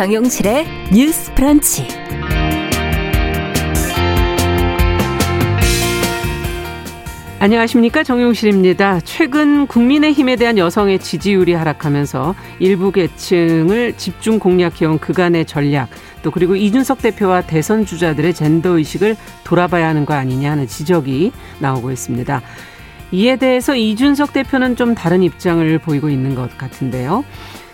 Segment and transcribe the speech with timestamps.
[0.00, 1.86] 정용실의 뉴스 프런치.
[7.38, 9.00] 안녕하십니까 정용실입니다.
[9.00, 15.90] 최근 국민의힘에 대한 여성의 지지율이 하락하면서 일부 계층을 집중 공략해온 그간의 전략
[16.22, 21.90] 또 그리고 이준석 대표와 대선 주자들의 젠더 의식을 돌아봐야 하는 거 아니냐 하는 지적이 나오고
[21.90, 22.40] 있습니다.
[23.12, 27.22] 이에 대해서 이준석 대표는 좀 다른 입장을 보이고 있는 것 같은데요.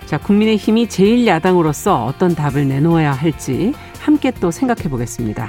[0.06, 5.48] 자, 국민의힘이 제1야당으로서 어떤 답을 내놓아야 할지 함께 또 생각해 보겠습니다.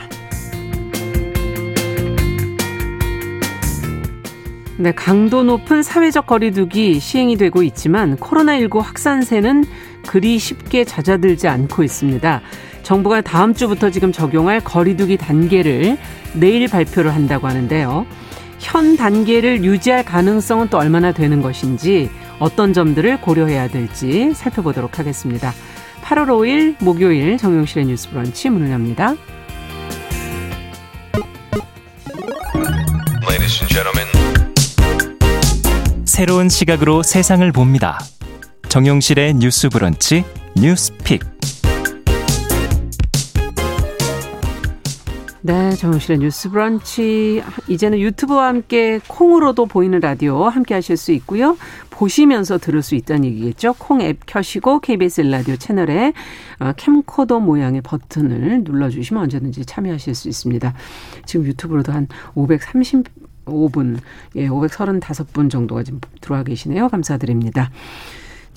[4.79, 9.63] 네, 강도 높은 사회적 거리두기 시행이 되고 있지만 코로나19 확산세는
[10.07, 12.41] 그리 쉽게 잦아들지 않고 있습니다.
[12.81, 15.98] 정부가 다음 주부터 지금 적용할 거리두기 단계를
[16.34, 18.05] 내일 발표를 한다고 하는데요.
[18.60, 25.54] 현 단계를 유지할 가능성은 또 얼마나 되는 것인지 어떤 점들을 고려해야 될지 살펴보도록 하겠습니다.
[26.04, 29.16] 8월 5일 목요일 정용실의 뉴스 브런치 문을 엽니다.
[36.05, 37.99] 새로운 시각으로 세상을 봅니다.
[38.70, 40.24] 정용실의 뉴스 브런치
[40.55, 41.24] 뉴스픽.
[45.41, 47.43] 네, 정용실의 뉴스 브런치.
[47.68, 51.57] 이제는 유튜브와 함께 콩으로도 보이는 라디오 함께 하실 수 있고요.
[51.91, 53.74] 보시면서 들을 수 있다는 얘기겠죠.
[53.74, 56.13] 콩 앱 켜시고 KBS 라디오 채널에
[56.60, 60.74] 어, 캠코더 모양의 버튼을 눌러주시면 언제든지 참여하실 수 있습니다.
[61.26, 63.05] 지금 유튜브로도 한 530,
[63.46, 63.98] 5분,
[64.35, 66.90] 예, 535분 정도가 지금 들어와 계시네요.
[66.90, 67.72] 감사드립니다.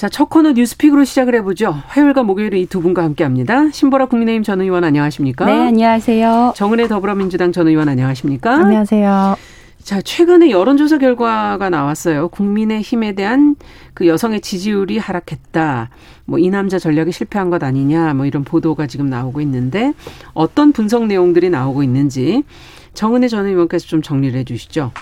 [0.00, 1.76] 자, 첫 코너 뉴스픽으로 시작을 해보죠.
[1.88, 3.70] 화요일과 목요일에 이두 분과 함께 합니다.
[3.70, 5.44] 신보라 국민의힘 전 의원 안녕하십니까?
[5.44, 6.54] 네, 안녕하세요.
[6.56, 8.50] 정은혜 더불어민주당 전 의원 안녕하십니까?
[8.50, 9.36] 안녕하세요.
[9.82, 12.28] 자, 최근에 여론조사 결과가 나왔어요.
[12.28, 13.56] 국민의힘에 대한
[13.92, 15.90] 그 여성의 지지율이 하락했다.
[16.24, 18.14] 뭐 이 남자 전략이 실패한 것 아니냐.
[18.14, 19.92] 뭐 이런 보도가 지금 나오고 있는데
[20.32, 22.42] 어떤 분석 내용들이 나오고 있는지
[22.94, 24.92] 정은혜 전 의원께서 좀 정리를 해 주시죠.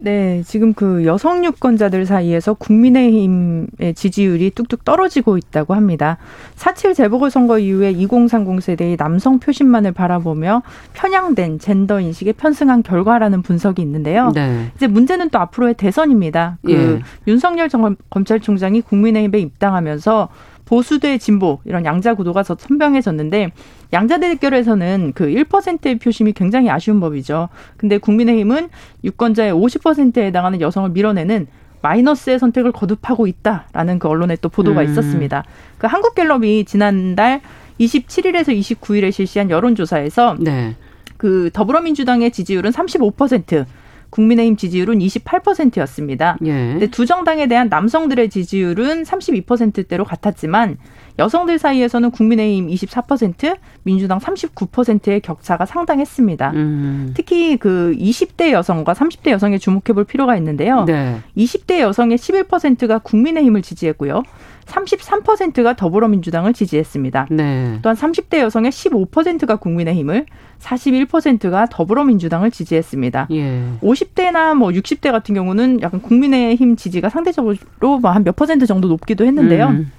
[0.00, 6.18] 네, 지금 그 여성 유권자들 사이에서 국민의힘의 지지율이 뚝뚝 떨어지고 있다고 합니다.
[6.56, 10.62] 4.7 재보궐선거 이후에 2030 세대의 남성 표심만을 바라보며
[10.94, 14.30] 편향된 젠더 인식에 편승한 결과라는 분석이 있는데요.
[14.34, 14.70] 네.
[14.76, 16.58] 이제 문제는 또 앞으로의 대선입니다.
[16.64, 17.02] 그 예.
[17.26, 17.68] 윤석열
[18.10, 20.28] 검찰총장이 국민의힘에 입당하면서
[20.68, 23.52] 보수 대 진보 이런 양자 구도가 더 선명해졌는데
[23.94, 27.48] 양자 대결에서는 그 1%의 표심이 굉장히 아쉬운 법이죠.
[27.78, 28.68] 근데 국민의힘은
[29.02, 31.46] 유권자의 50%에 해당하는 여성을 밀어내는
[31.80, 34.90] 마이너스의 선택을 거듭하고 있다라는 그 언론의 또 보도가 음.
[34.90, 35.42] 있었습니다.
[35.78, 37.40] 그 한국갤럽이 지난달
[37.80, 40.76] 27일에서 29일에 실시한 여론조사에서 네.
[41.16, 43.64] 그 더불어민주당의 지지율은 35%,
[44.10, 46.36] 국민의힘 지지율은 28%였습니다.
[46.44, 46.52] 예.
[46.52, 50.78] 근데 두 정당에 대한 남성들의 지지율은 32%대로 같았지만
[51.18, 56.52] 여성들 사이에서는 국민의힘 24%, 민주당 39%의 격차가 상당했습니다.
[56.52, 57.12] 음.
[57.14, 60.84] 특히 그 20대 여성과 30대 여성에 주목해 볼 필요가 있는데요.
[60.84, 61.18] 네.
[61.36, 64.22] 20대 여성의 11%가 국민의힘을 지지했고요.
[64.68, 67.28] 33%가 더불어민주당을 지지했습니다.
[67.30, 67.78] 네.
[67.82, 70.26] 또한 30대 여성의 15%가 국민의힘을
[70.60, 73.28] 41%가 더불어민주당을 지지했습니다.
[73.30, 73.62] 예.
[73.82, 79.24] 50대나 뭐 60대 같은 경우는 약간 국민의힘 지지가 상대적으로 뭐 한 몇 퍼센트 정도 높기도
[79.24, 79.68] 했는데요.
[79.68, 79.92] 음.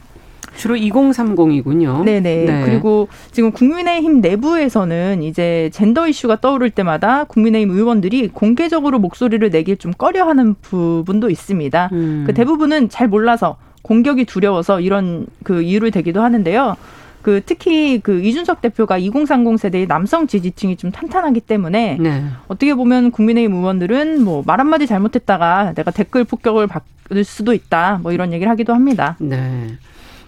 [0.56, 2.04] 주로 2030이군요.
[2.04, 2.46] 네네.
[2.46, 2.64] 네.
[2.66, 9.94] 그리고 지금 국민의힘 내부에서는 이제 젠더 이슈가 떠오를 때마다 국민의힘 의원들이 공개적으로 목소리를 내길 좀
[9.94, 11.90] 꺼려하는 부분도 있습니다.
[11.94, 12.24] 음.
[12.28, 16.76] 그 대부분은 잘 몰라서 공격이 두려워서 이런 그 이유를 대기도 하는데요.
[17.22, 22.24] 그 특히 그 이준석 대표가 2030 세대의 남성 지지층이 좀 탄탄하기 때문에 네.
[22.48, 28.14] 어떻게 보면 국민의힘 의원들은 뭐 말 한마디 잘못했다가 내가 댓글 폭격을 받을 수도 있다 뭐
[28.14, 29.18] 이런 얘기를 하기도 합니다.
[29.20, 29.68] 네.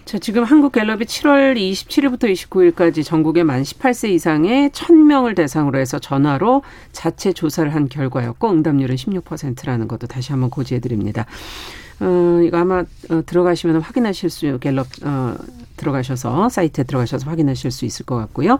[0.04, 7.32] 자, 지금 한국갤럽이 7월 27일부터 29일까지 전국의 만 18세 이상의 1000명을 대상으로 해서 전화로 자체
[7.32, 11.24] 조사를 한 결과였고 응답률은 16%라는 것도 다시 한번 고지해 드립니다.
[12.02, 15.36] 어, 이거 아마 어, 들어가시면 확인하실 수 갤럽 어,
[15.76, 18.58] 들어가셔서 사이트에 들어가셔서 확인하실 수 있을 것 같고요.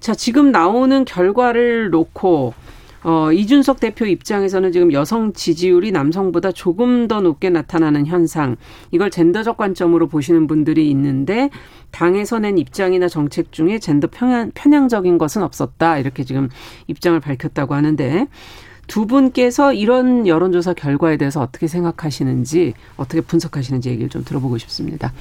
[0.00, 2.54] 자, 지금 나오는 결과를 놓고
[3.04, 8.56] 어, 이준석 대표 입장에서는 지금 여성 지지율이 남성보다 조금 더 높게 나타나는 현상,
[8.90, 11.50] 이걸 젠더적 관점으로 보시는 분들이 있는데,
[11.92, 15.98] 당에서 낸 입장이나 정책 중에 젠더 편향, 편향적인 것은 없었다.
[15.98, 16.48] 이렇게 지금
[16.88, 18.26] 입장을 밝혔다고 하는데,
[18.86, 25.12] 두 분께서 이런 여론조사 결과에 대해서 어떻게 생각하시는지 어떻게 분석하시는지 얘기를 좀 들어보고 싶습니다.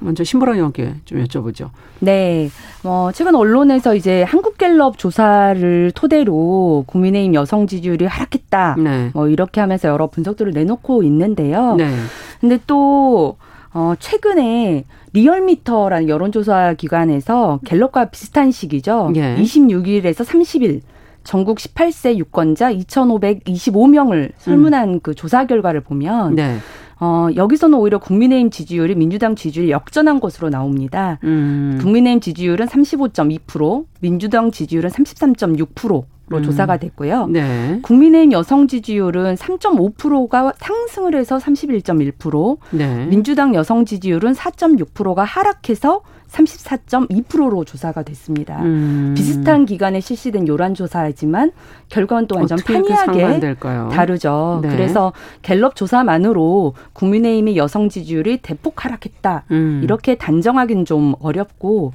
[0.00, 1.70] 먼저 신보라 의원께 좀 여쭤보죠.
[2.00, 2.50] 네.
[2.82, 8.76] 뭐 최근 언론에서 이제 한국갤럽 조사를 토대로 국민의힘 여성 지지율이 하락했다.
[8.78, 9.10] 네.
[9.14, 11.76] 뭐 이렇게 하면서 여러 분석들을 내놓고 있는데요.
[11.76, 11.94] 네.
[12.40, 13.36] 근데 또
[13.74, 14.84] 어, 최근에
[15.14, 19.12] 리얼미터라는 여론조사 기관에서 갤럽과 비슷한 시기죠.
[19.16, 19.36] 예.
[19.36, 20.80] 26일에서 30일
[21.24, 25.00] 전국 18세 유권자 2,525명을 설문한 음.
[25.00, 26.58] 그 조사 결과를 보면 네.
[27.00, 31.18] 어, 여기서는 오히려 국민의힘 지지율이 민주당 지지율 역전한 것으로 나옵니다.
[31.24, 31.78] 음.
[31.80, 36.04] 국민의힘 지지율은 35.2%, 민주당 지지율은 33.6%.
[36.28, 36.42] 로 음.
[36.44, 37.26] 조사가 됐고요.
[37.26, 37.80] 네.
[37.82, 43.06] 국민의힘 여성 지지율은 3.5%가 상승을 해서 31.1%, 네.
[43.06, 46.00] 민주당 여성 지지율은 4.6%가 하락해서
[46.32, 48.62] 34.2%로 조사가 됐습니다.
[48.62, 49.14] 음.
[49.16, 51.52] 비슷한 기간에 실시된 요란 조사이지만
[51.88, 53.54] 결과는 또 완전 판이하게
[53.90, 54.60] 다르죠.
[54.62, 54.70] 네.
[54.70, 55.12] 그래서
[55.42, 59.44] 갤럽 조사만으로 국민의힘의 여성 지지율이 대폭 하락했다.
[59.50, 59.80] 음.
[59.84, 61.92] 이렇게 단정하기는 좀 어렵고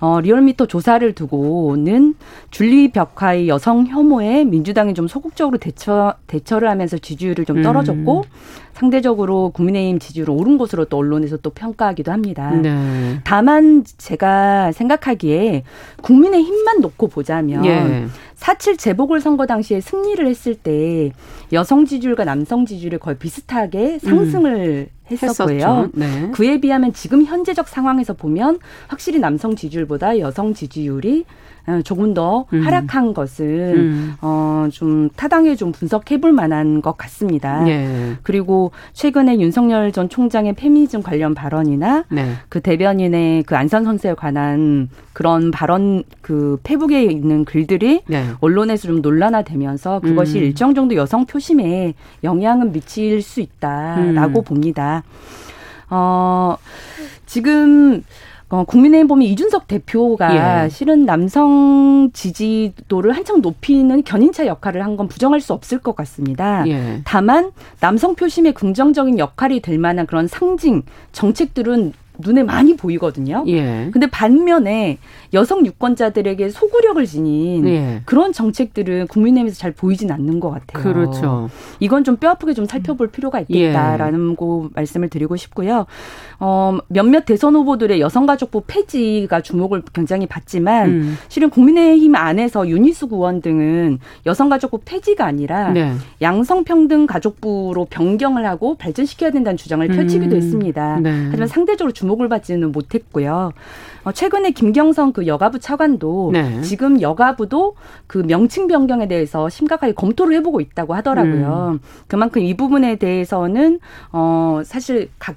[0.00, 2.14] 어, 리얼미터 조사를 두고는
[2.50, 8.22] 줄리 벽화의 여성 혐오에 민주당이 좀 소극적으로 대처 대처를 하면서 지지율을 좀 떨어졌고 음.
[8.78, 12.50] 상대적으로 국민의힘 지지율은 오른 것으로 또 언론에서 또 평가하기도 합니다.
[12.50, 13.20] 네.
[13.24, 15.64] 다만 제가 생각하기에
[16.02, 18.06] 국민의힘만 놓고 보자면 예.
[18.38, 21.12] 4.7 재보궐선거 당시에 승리를 했을 때
[21.52, 24.98] 여성 지지율과 남성 지지율이 거의 비슷하게 상승을 음.
[25.10, 25.90] 했었고요.
[25.94, 26.30] 네.
[26.32, 31.24] 그에 비하면 지금 현재적 상황에서 보면 확실히 남성 지지율보다 여성 지지율이
[31.66, 32.62] 어, 조금 더 음.
[32.64, 34.14] 하락한 것은 음.
[34.22, 37.68] 어좀 타당해 좀 분석해 볼 만한 것 같습니다.
[37.68, 38.16] 예.
[38.22, 42.32] 그리고 최근에 윤석열 전 총장의 페미니즘 관련 발언이나 네.
[42.48, 48.26] 그 대변인의 그 안산 선수에 관한 그런 발언 그 페북에 있는 글들이 네.
[48.40, 50.42] 언론에서 좀 논란화되면서 그것이 음.
[50.44, 54.44] 일정 정도 여성 표심에 영향은 미칠 수 있다라고 음.
[54.44, 55.04] 봅니다.
[55.88, 56.56] 어
[57.24, 58.04] 지금
[58.50, 60.68] 어, 국민의힘 보면 이준석 대표가 예.
[60.68, 66.66] 실은 남성 지지도를 한창 높이는 견인차 역할을 한 건 부정할 수 없을 것 같습니다.
[66.68, 67.00] 예.
[67.04, 70.82] 다만 남성 표심의 긍정적인 역할이 될 만한 그런 상징
[71.12, 73.44] 정책들은 눈에 많이 보이거든요.
[73.46, 73.88] 예.
[73.92, 74.98] 근데 반면에
[75.32, 78.02] 여성 유권자들에게 소구력을 지닌 예.
[78.04, 80.82] 그런 정책들은 국민의힘에서 잘 보이진 않는 것 같아요.
[80.82, 81.50] 그렇죠.
[81.80, 84.34] 이건 좀 뼈아프게 좀 살펴볼 필요가 있겠다라는 예.
[84.34, 85.86] 고 말씀을 드리고 싶고요.
[86.40, 91.18] 어, 몇몇 대선 후보들의 여성가족부 폐지가 주목을 굉장히 받지만 음.
[91.28, 95.92] 실은 국민의힘 안에서 윤희수 의원 등은 여성가족부 폐지가 아니라 네.
[96.20, 100.36] 양성평등 가족부로 변경을 하고 발전시켜야 된다는 주장을 펼치기도 음.
[100.36, 101.00] 했습니다.
[101.00, 101.26] 네.
[101.26, 103.52] 하지만 상대적으로 주목을 받지는 못했고요.
[104.04, 106.62] 어, 최근에 김경성 그 여가부 차관도 네.
[106.62, 107.74] 지금 여가부도
[108.06, 111.72] 그 명칭 변경에 대해서 심각하게 검토를 해보고 있다고 하더라고요.
[111.74, 111.80] 음.
[112.06, 113.80] 그만큼 이 부분에 대해서는
[114.12, 115.36] 어 사실 각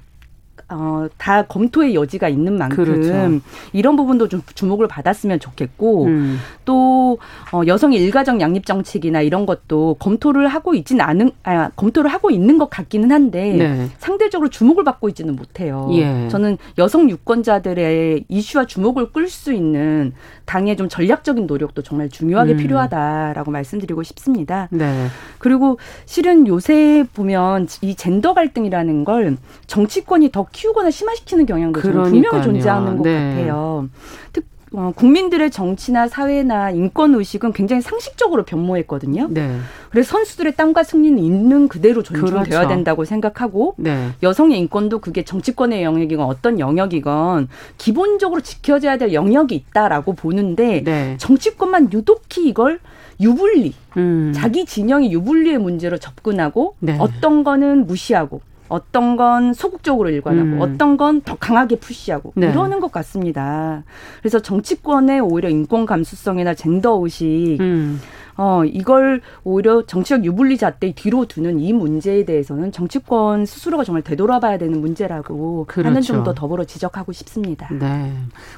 [0.72, 3.40] 어, 다 검토의 여지가 있는 만큼 그렇죠.
[3.72, 6.38] 이런 부분도 좀 주목을 받았으면 좋겠고 음.
[6.64, 7.18] 또
[7.52, 12.58] 어, 여성의 일가정 양립 정책이나 이런 것도 검토를 하고 있진 않은 아, 검토를 하고 있는
[12.58, 13.88] 것 같기는 한데 네.
[13.98, 15.88] 상대적으로 주목을 받고 있지는 못해요.
[15.92, 16.28] 예.
[16.28, 20.12] 저는 여성 유권자들의 이슈와 주목을 끌 수 있는
[20.44, 22.56] 당의 좀 전략적인 노력도 정말 중요하게 음.
[22.58, 24.68] 필요하다라고 말씀드리고 싶습니다.
[24.70, 25.06] 네.
[25.38, 29.36] 그리고 실은 요새 보면 이 젠더 갈등이라는 걸
[29.66, 33.30] 정치권이 더 키우거나 심화시키는 경향도 분명히 존재하는 것 네.
[33.30, 33.88] 같아요.
[34.32, 39.26] 특 어, 국민들의 정치나 사회나 인권 의식은 굉장히 상식적으로 변모했거든요.
[39.28, 39.58] 네.
[39.90, 42.68] 그래서 선수들의 땀과 승리는 있는 그대로 존중되어야 그렇죠.
[42.68, 44.12] 된다고 생각하고 네.
[44.22, 51.16] 여성의 인권도 그게 정치권의 영역이건 어떤 영역이건 기본적으로 지켜져야 될 영역이 있다라고 보는데 네.
[51.18, 52.80] 정치권만 유독히 이걸
[53.20, 54.32] 유불리, 음.
[54.34, 56.96] 자기 진영의 유불리의 문제로 접근하고 네.
[56.98, 58.40] 어떤 거는 무시하고
[58.72, 60.60] 어떤 건 소극적으로 일관하고 음.
[60.60, 62.48] 어떤 건 더 강하게 푸시하고 네.
[62.48, 63.84] 이러는 것 같습니다.
[64.20, 68.00] 그래서 정치권의 오히려 인권 감수성이나 젠더 의식 음.
[68.36, 74.58] 어, 이걸 오히려 정치적 유불리 잣대 뒤로 두는 이 문제에 대해서는 정치권 스스로가 정말 되돌아봐야
[74.58, 75.88] 되는 문제라고 그렇죠.
[75.88, 77.68] 하는 점도 더불어 지적하고 싶습니다.
[77.72, 78.12] 네.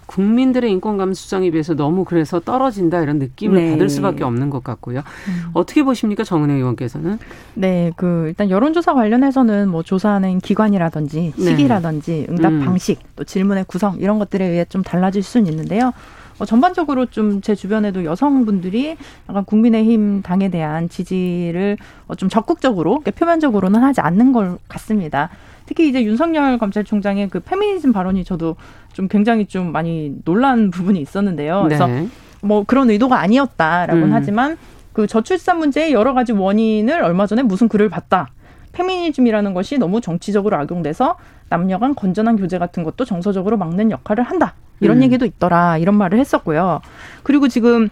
[0.06, 3.70] 국민들의 인권 감수성에 비해서 너무 그래서 떨어진다 이런 느낌을 네.
[3.72, 5.00] 받을 수밖에 없는 것 같고요.
[5.00, 5.50] 음.
[5.54, 6.24] 어떻게 보십니까?
[6.24, 7.18] 정은혜 의원께서는?
[7.54, 7.92] 네.
[7.96, 11.44] 그 일단 여론조사 관련해서는 뭐 조사하는 기관이라든지 네.
[11.44, 12.64] 시기라든지 응답 음.
[12.64, 15.92] 방식 또 질문의 구성 이런 것들에 의해 좀 달라질 수는 있는데요.
[16.38, 18.96] 어, 전반적으로 좀 제 주변에도 여성분들이
[19.28, 21.76] 약간 국민의힘 당에 대한 지지를
[22.06, 25.30] 어, 좀 적극적으로 표면적으로는 하지 않는 걸 같습니다.
[25.66, 28.56] 특히 이제 윤석열 검찰총장의 그 페미니즘 발언이 저도
[28.92, 31.62] 좀 굉장히 좀 많이 놀란 부분이 있었는데요.
[31.64, 32.08] 그래서 네.
[32.42, 34.12] 뭐 그런 의도가 아니었다라고는 음.
[34.12, 34.56] 하지만
[34.92, 38.28] 그 저출산 문제의 여러 가지 원인을 얼마 전에 무슨 글을 봤다.
[38.72, 41.16] 페미니즘이라는 것이 너무 정치적으로 악용돼서
[41.48, 44.54] 남녀 간 건전한 교제 같은 것도 정서적으로 막는 역할을 한다.
[44.80, 45.02] 이런 음.
[45.02, 45.78] 얘기도 있더라.
[45.78, 46.80] 이런 말을 했었고요.
[47.22, 47.88] 그리고 지금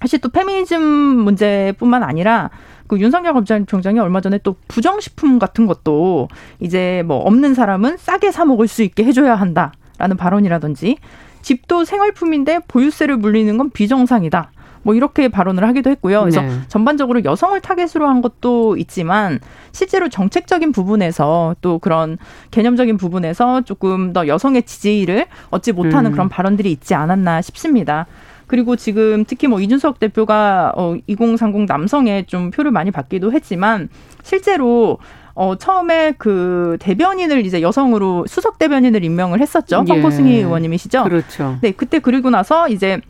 [0.00, 2.50] 사실 또 페미니즘 문제뿐만 아니라
[2.86, 6.28] 그 윤석열 검찰총장이 얼마 전에 또 부정식품 같은 것도
[6.60, 10.96] 이제 뭐 없는 사람은 싸게 사 먹을 수 있게 해줘야 한다라는 발언이라든지
[11.42, 14.50] 집도 생활품인데 보유세를 물리는 건 비정상이다.
[14.88, 16.20] 뭐 이렇게 발언을 하기도 했고요.
[16.20, 16.48] 그래서 네.
[16.68, 19.38] 전반적으로 여성을 타겟으로 한 것도 있지만
[19.70, 22.16] 실제로 정책적인 부분에서 또 그런
[22.52, 26.12] 개념적인 부분에서 조금 더 여성의 지지를 얻지 못하는 음.
[26.12, 28.06] 그런 발언들이 있지 않았나 싶습니다.
[28.46, 33.90] 그리고 지금 특히 뭐 이준석 대표가 어 2030 남성에 좀 표를 많이 받기도 했지만
[34.22, 34.96] 실제로
[35.34, 39.84] 어, 처음에 그 대변인을 이제 여성으로 수석 대변인을 임명을 했었죠.
[39.86, 39.92] 예.
[39.92, 41.04] 황보승희 의원님이시죠.
[41.04, 41.58] 그렇죠.
[41.60, 43.02] 네, 그때 그리고 나서 이제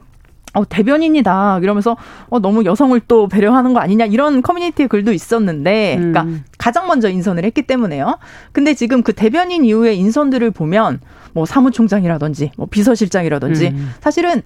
[0.55, 1.61] 어, 대변인이다.
[1.63, 1.97] 이러면서
[2.29, 6.13] 어, 너무 여성을 또 배려하는 거 아니냐 이런 커뮤니티 글도 있었는데, 음.
[6.13, 8.19] 그러니까 가장 먼저 인선을 했기 때문에요.
[8.53, 11.01] 근데 지금 그 대변인 이후의 인선들을 보면
[11.33, 13.91] 뭐 사무총장이라든지 뭐 비서실장이라든지 음.
[14.01, 14.43] 사실은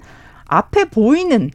[0.46, 1.50] 앞에 보이는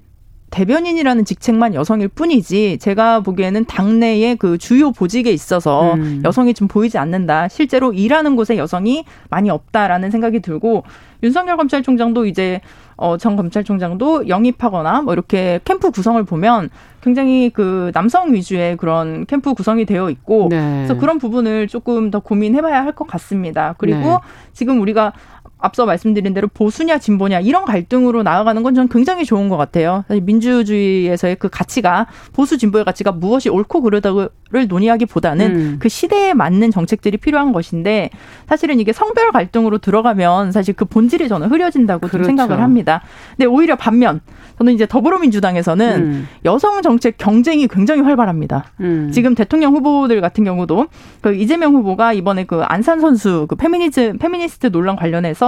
[0.50, 6.22] 대변인이라는 직책만 여성일 뿐이지 제가 보기에는 당내의 그 주요 보직에 있어서 음.
[6.24, 7.50] 여성이 좀 보이지 않는다.
[7.50, 10.84] 실제로 일하는 곳에 여성이 많이 없다라는 생각이 들고
[11.22, 12.62] 윤석열 검찰총장도 이제
[12.98, 16.70] 어, 전 검찰총장도 영입하거나 뭐 이렇게 캠프 구성을 보면
[17.01, 20.58] 굉장히 그 남성 위주의 그런 캠프 구성이 되어 있고 네.
[20.86, 23.75] 그래서 그런 부분을 조금 더 고민해봐야 할 것 같습니다.
[23.77, 24.18] 그리고 네.
[24.54, 25.13] 지금 우리가
[25.59, 30.03] 앞서 말씀드린 대로 보수냐 진보냐 이런 갈등으로 나아가는 건 저는 굉장히 좋은 것 같아요.
[30.07, 34.29] 사실 민주주의에서의 그 가치가 보수 진보의 가치가 무엇이 옳고 그르다를
[34.67, 35.77] 논의하기보다는 음.
[35.79, 38.09] 그 시대에 맞는 정책들이 필요한 것인데
[38.47, 42.25] 사실은 이게 성별 갈등으로 들어가면 사실 그 본질이 저는 흐려진다고 그렇죠.
[42.25, 43.01] 생각을 합니다.
[43.31, 44.21] 근데 오히려 반면
[44.57, 46.27] 저는 이제 더불어민주당에서는 음.
[46.45, 48.65] 여성 정책 경쟁이 굉장히 활발합니다.
[48.81, 49.11] 음.
[49.13, 50.87] 지금 대통령 후보들 같은 경우도
[51.21, 55.47] 그 이재명 후보가 이번에 그 안산 선수 그 페미니즘 페미니스트 논란 관련해서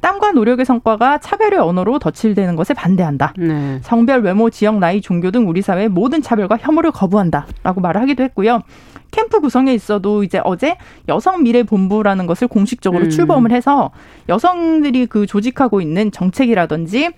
[0.00, 3.34] 땀과 노력의 성과가 차별의 언어로 덧칠되는 것에 반대한다.
[3.38, 3.78] 네.
[3.82, 8.62] 성별, 외모, 지역, 나이, 종교 등 우리 사회의 모든 차별과 혐오를 거부한다라고 말을 하기도 했고요.
[9.12, 10.76] 캠프 구성에 있어도 이제 어제
[11.08, 13.10] 여성 미래 본부라는 것을 공식적으로 음.
[13.10, 13.90] 출범을 해서
[14.28, 17.10] 여성들이 그 조직하고 있는 정책이라든지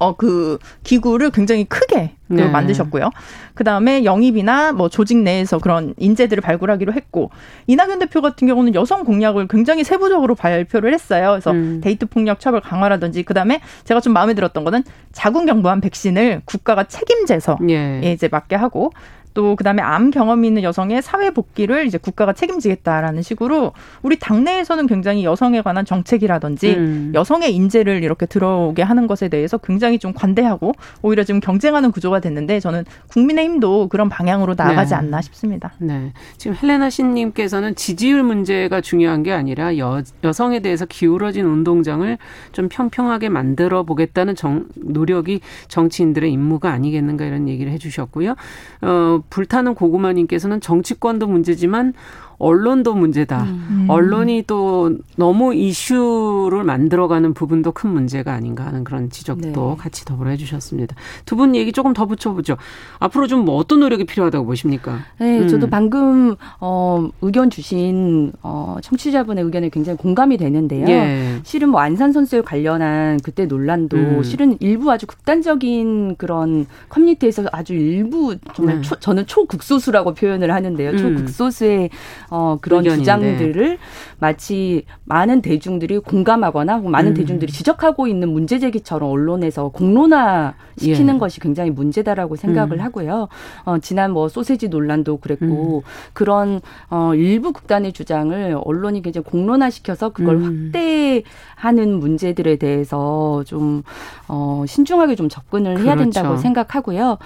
[0.00, 2.48] 어, 그 기구를 굉장히 크게 그 네.
[2.48, 3.10] 만드셨고요.
[3.54, 7.30] 그 다음에 영입이나 뭐 조직 내에서 그런 인재들을 발굴하기로 했고,
[7.66, 11.30] 이낙연 대표 같은 경우는 여성 공약을 굉장히 세부적으로 발표를 했어요.
[11.32, 11.80] 그래서 음.
[11.82, 14.82] 데이트 폭력 처벌 강화라든지, 그 다음에 제가 좀 마음에 들었던 거는
[15.12, 18.00] 자궁경부암 백신을 국가가 책임져서 예.
[18.04, 18.92] 예 이제 맞게 하고,
[19.34, 23.72] 또 그다음에 암 경험이 있는 여성의 사회 복귀를 이제 국가가 책임지겠다라는 식으로
[24.02, 27.12] 우리 당내에서는 굉장히 여성에 관한 정책이라든지 음.
[27.14, 30.72] 여성의 인재를 이렇게 들어오게 하는 것에 대해서 굉장히 좀 관대하고
[31.02, 34.96] 오히려 지금 경쟁하는 구조가 됐는데 저는 국민의힘도 그런 방향으로 나아가지 네.
[34.96, 35.72] 않나 싶습니다.
[35.78, 36.12] 네.
[36.36, 42.18] 지금 헬레나 신님께서는 지지율 문제가 중요한 게 아니라 여, 여성에 대해서 기울어진 운동장을
[42.52, 48.34] 좀 평평하게 만들어 보겠다는 정, 노력이 정치인들의 임무가 아니겠는가 이런 얘기를 해주셨고요.
[48.82, 51.94] 어, 불타는 고구마님께서는 정치권도 문제지만
[52.42, 53.42] 언론도 문제다.
[53.44, 53.86] 음.
[53.88, 59.76] 언론이 또 너무 이슈를 만들어가는 부분도 큰 문제가 아닌가 하는 그런 지적도 네.
[59.78, 60.96] 같이 더불어 해주셨습니다.
[61.24, 62.56] 두 분 얘기 조금 더 붙여보죠.
[62.98, 65.00] 앞으로 좀 뭐 어떤 노력이 필요하다고 보십니까?
[65.18, 65.48] 네, 음.
[65.48, 70.86] 저도 방금 어, 의견 주신 어, 청취자분의 의견에 굉장히 공감이 되는데요.
[70.88, 71.40] 예.
[71.42, 74.22] 실은 뭐 안산 선수에 관련한 그때 논란도 음.
[74.22, 78.82] 실은 일부 아주 극단적인 그런 커뮤니티에서 아주 일부 정말 네.
[78.82, 80.90] 초, 저는 초극소수라고 표현을 하는데요.
[80.90, 80.96] 음.
[80.98, 81.90] 초극소수의
[82.34, 83.02] 어, 그런 의견인데.
[83.02, 83.78] 주장들을
[84.18, 87.14] 마치 많은 대중들이 공감하거나 많은 음.
[87.14, 91.18] 대중들이 지적하고 있는 문제 제기처럼 언론에서 공론화 시키는 예.
[91.18, 92.80] 것이 굉장히 문제다라고 생각을 음.
[92.80, 93.28] 하고요.
[93.64, 95.90] 어, 지난 뭐 소세지 논란도 그랬고 음.
[96.14, 100.72] 그런 어, 일부 극단의 주장을 언론이 굉장히 공론화 시켜서 그걸 음.
[100.72, 103.82] 확대하는 문제들에 대해서 좀
[104.26, 105.86] 어, 신중하게 좀 접근을 그렇죠.
[105.86, 107.18] 해야 된다고 생각하고요.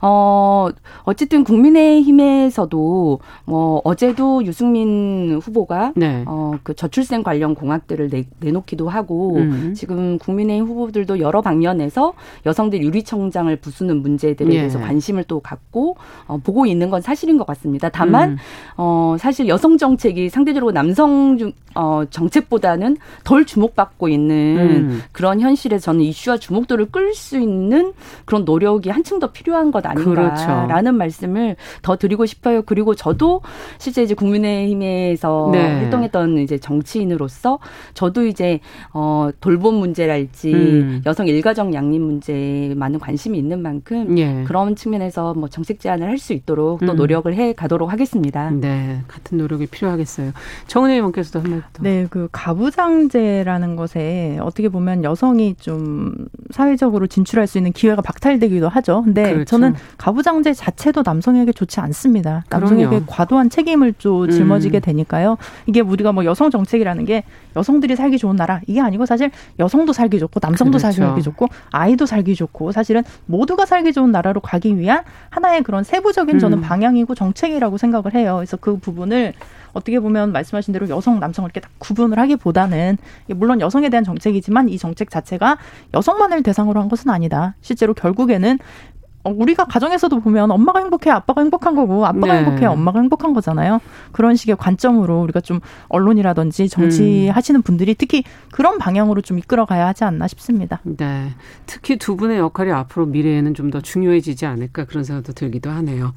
[0.00, 0.68] 어,
[1.02, 6.24] 어쨌든 국민의힘에서도 뭐 어제도 유 승민 후보가 네.
[6.26, 9.74] 어, 그 저출생 관련 공약들을 내, 내놓기도 하고 음.
[9.76, 12.14] 지금 국민의힘 후보들도 여러 방면에서
[12.46, 14.58] 여성들 유리청장을 부수는 문제들에 예.
[14.58, 15.96] 대해서 관심을 또 갖고
[16.26, 17.88] 어, 보고 있는 건 사실인 것 같습니다.
[17.88, 18.36] 다만 음.
[18.76, 25.02] 어, 사실 여성 정책이 상대적으로 남성 중, 어, 정책보다는 덜 주목받고 있는 음.
[25.12, 27.92] 그런 현실에 저는 이슈와 주목도를 끌 수 있는
[28.24, 30.92] 그런 노력이 한층 더 필요한 것 아닌가라는 그렇죠.
[30.92, 32.62] 말씀을 더 드리고 싶어요.
[32.62, 33.40] 그리고 저도
[33.78, 35.80] 실제 이제 국민 국민의힘에서 네.
[35.80, 37.58] 활동했던 이제 정치인으로서
[37.94, 38.60] 저도 이제
[38.92, 41.02] 어 돌봄 문제랄지 음.
[41.06, 44.44] 여성 일가정 양립 문제에 많은 관심이 있는 만큼 예.
[44.46, 46.96] 그런 측면에서 뭐 정책 제안을 할 수 있도록 또 음.
[46.96, 48.48] 노력을 해 가도록 하겠습니다.
[48.50, 50.30] 네, 같은 노력이 필요하겠어요.
[50.68, 51.82] 정은혜 의원께서도 한마디 더.
[51.82, 56.14] 네, 그 가부장제라는 것에 어떻게 보면 여성이 좀
[56.50, 59.02] 사회적으로 진출할 수 있는 기회가 박탈되기도 하죠.
[59.04, 59.44] 근데 그렇죠.
[59.44, 62.44] 저는 가부장제 자체도 남성에게 좋지 않습니다.
[62.48, 63.06] 남성에게 그럼요.
[63.06, 64.80] 과도한 책임을 좀 짊어지게 음.
[64.80, 65.36] 되니까요.
[65.66, 67.24] 이게 우리가 뭐 여성 정책이라는 게
[67.56, 70.92] 여성들이 살기 좋은 나라 이게 아니고 사실 여성도 살기 좋고 남성도 그렇죠.
[70.92, 76.38] 살기 좋고 아이도 살기 좋고 사실은 모두가 살기 좋은 나라로 가기 위한 하나의 그런 세부적인
[76.38, 76.62] 저는 음.
[76.62, 78.36] 방향이고 정책이라고 생각을 해요.
[78.36, 79.34] 그래서 그 부분을
[79.74, 82.96] 어떻게 보면 말씀하신 대로 여성, 남성을 이렇게 딱 구분을 하기보다는
[83.34, 85.58] 물론 여성에 대한 정책이지만 이 정책 자체가
[85.92, 87.56] 여성만을 대상으로 한 것은 아니다.
[87.60, 92.38] 실제로 결국에는 어, 우리가 가정에서도 보면 엄마가 행복해 아빠가 행복한 거고 아빠가 네.
[92.44, 93.80] 행복해 엄마가 행복한 거잖아요.
[94.12, 97.36] 그런 식의 관점으로 우리가 좀 언론이라든지 정치 음.
[97.36, 100.80] 하시는 분들이 특히 그런 방향으로 좀 이끌어가야 하지 않나 싶습니다.
[100.84, 101.30] 네.
[101.66, 106.12] 특히 두 분의 역할이 앞으로 미래에는 좀 더 중요해지지 않을까 그런 생각도 들기도 하네요.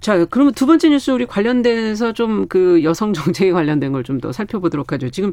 [0.00, 4.30] 자, 그러면 두 번째 뉴스 우리 관련돼서 좀 그 여성 정책에 관련된 걸 좀 더
[4.32, 5.10] 살펴보도록 하죠.
[5.10, 5.32] 지금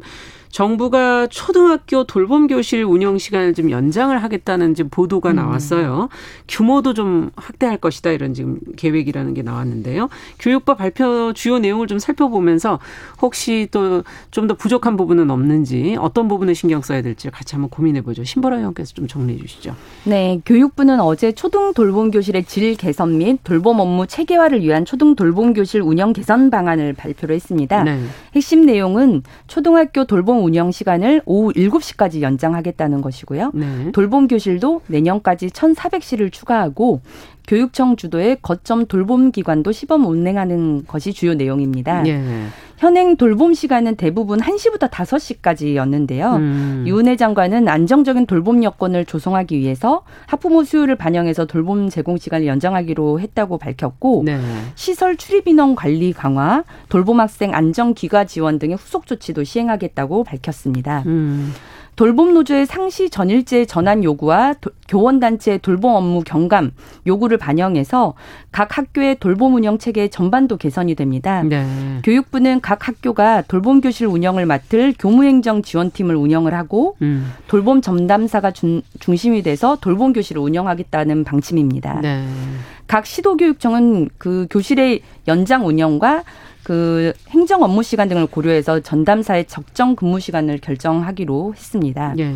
[0.50, 5.36] 정부가 초등학교 돌봄 교실 운영 시간을 좀 연장을 하겠다는 지금 보도가 음.
[5.36, 6.08] 나왔어요.
[6.48, 10.08] 규모도 좀 확대할 것이다 이런 지금 계획이라는 게 나왔는데요.
[10.38, 12.78] 교육부 발표 주요 내용을 좀 살펴보면서
[13.22, 18.02] 혹시 또 좀 더 부족한 부분은 없는지 어떤 부분에 신경 써야 될지 같이 한번 고민해
[18.02, 18.24] 보죠.
[18.24, 19.74] 신보라 의원께서 좀 정리해 주시죠.
[20.04, 25.52] 네, 교육부는 어제 초등 돌봄 교실의 질 개선 및 돌봄 업무 체계화를 위한 초등 돌봄
[25.52, 27.82] 교실 운영 개선 방안을 발표를 했습니다.
[27.84, 27.98] 네.
[28.34, 33.52] 핵심 내용은 초등학교 돌봄 운영 시간을 오후 7시까지 연장하겠다는 것이고요.
[33.54, 33.92] 네.
[33.92, 37.00] 돌봄 교실도 내년까지 1,400시를 추가하고
[37.46, 42.06] 교육청 주도의 거점 돌봄 기관도 시범 운행하는 것이 주요 내용입니다.
[42.06, 42.22] 예.
[42.84, 46.36] 현행 돌봄 시간은 대부분 1시부터 5시까지였는데요.
[46.36, 46.84] 음.
[46.86, 53.56] 유은혜 장관은 안정적인 돌봄 여건을 조성하기 위해서 학부모 수요를 반영해서 돌봄 제공 시간을 연장하기로 했다고
[53.56, 54.38] 밝혔고 네.
[54.74, 61.04] 시설 출입 인원 관리 강화, 돌봄 학생 안정 귀가 지원 등의 후속 조치도 시행하겠다고 밝혔습니다.
[61.06, 61.54] 음.
[61.96, 64.54] 돌봄 노조의 상시 전일제 전환 요구와
[64.88, 66.72] 교원 단체 돌봄 업무 경감
[67.06, 68.14] 요구를 반영해서
[68.50, 71.42] 각 학교의 돌봄 운영 체계 전반도 개선이 됩니다.
[71.42, 71.64] 네.
[72.04, 77.32] 교육부는 각 학교가 돌봄 교실 운영을 맡을 교무행정 지원팀을 운영을 하고 음.
[77.46, 82.00] 돌봄 전담사가 중, 중심이 돼서 돌봄 교실을 운영하겠다는 방침입니다.
[82.00, 82.24] 네.
[82.86, 86.22] 각 시도교육청은 그 교실의 연장 운영과
[86.64, 92.14] 그 행정 업무 시간 등을 고려해서 전담사의 적정 근무 시간을 결정하기로 했습니다.
[92.18, 92.32] 예.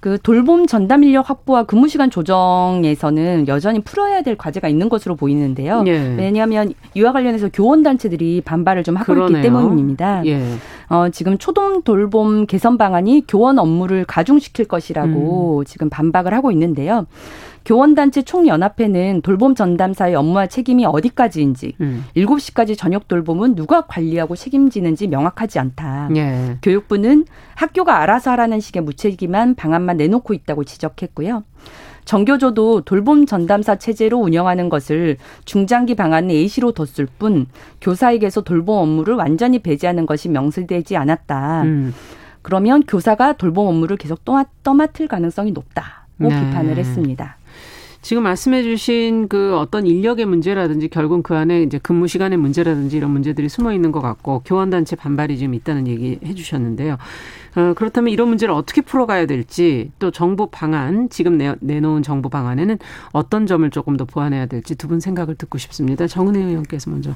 [0.00, 5.84] 그 돌봄 전담 인력 확보와 근무 시간 조정에서는 여전히 풀어야 될 과제가 있는 것으로 보이는데요.
[5.86, 6.14] 예.
[6.16, 9.38] 왜냐하면 이와 관련해서 교원 단체들이 반발을 좀 하고 그러네요.
[9.38, 10.24] 있기 때문입니다.
[10.24, 10.42] 예.
[10.88, 15.64] 어, 지금 초동 돌봄 개선 방안이 교원 업무를 가중시킬 것이라고 음.
[15.66, 17.06] 지금 반박을 하고 있는데요.
[17.64, 22.04] 교원단체 총연합회는 돌봄 전담사의 업무와 책임이 어디까지인지, 음.
[22.16, 26.10] 7시까지 저녁 돌봄은 누가 관리하고 책임지는지 명확하지 않다.
[26.16, 26.58] 예.
[26.62, 31.44] 교육부는 학교가 알아서 하라는 식의 무책임한 방안만 내놓고 있다고 지적했고요.
[32.04, 37.46] 정교조도 돌봄 전담사 체제로 운영하는 것을 중장기 방안에 예시로 뒀을 뿐
[37.80, 41.62] 교사에게서 돌봄 업무를 완전히 배제하는 것이 명시되지 않았다.
[41.62, 41.94] 음.
[42.42, 46.28] 그러면 교사가 돌봄 업무를 계속 떠맡을 가능성이 높다고 네.
[46.28, 47.36] 비판을 했습니다.
[48.02, 53.10] 지금 말씀해 주신 그 어떤 인력의 문제라든지 결국 그 안에 이제 근무 시간의 문제라든지 이런
[53.10, 56.96] 문제들이 숨어 있는 것 같고 교환단체 반발이 좀 있다는 얘기 해 주셨는데요.
[57.56, 62.78] 어, 그렇다면 이런 문제를 어떻게 풀어가야 될지 또 정부 방안 지금 내, 내놓은 정부 방안에는
[63.12, 66.08] 어떤 점을 조금 더 보완해야 될지 두 분 생각을 듣고 싶습니다.
[66.08, 67.12] 정은혜 의원께서 먼저.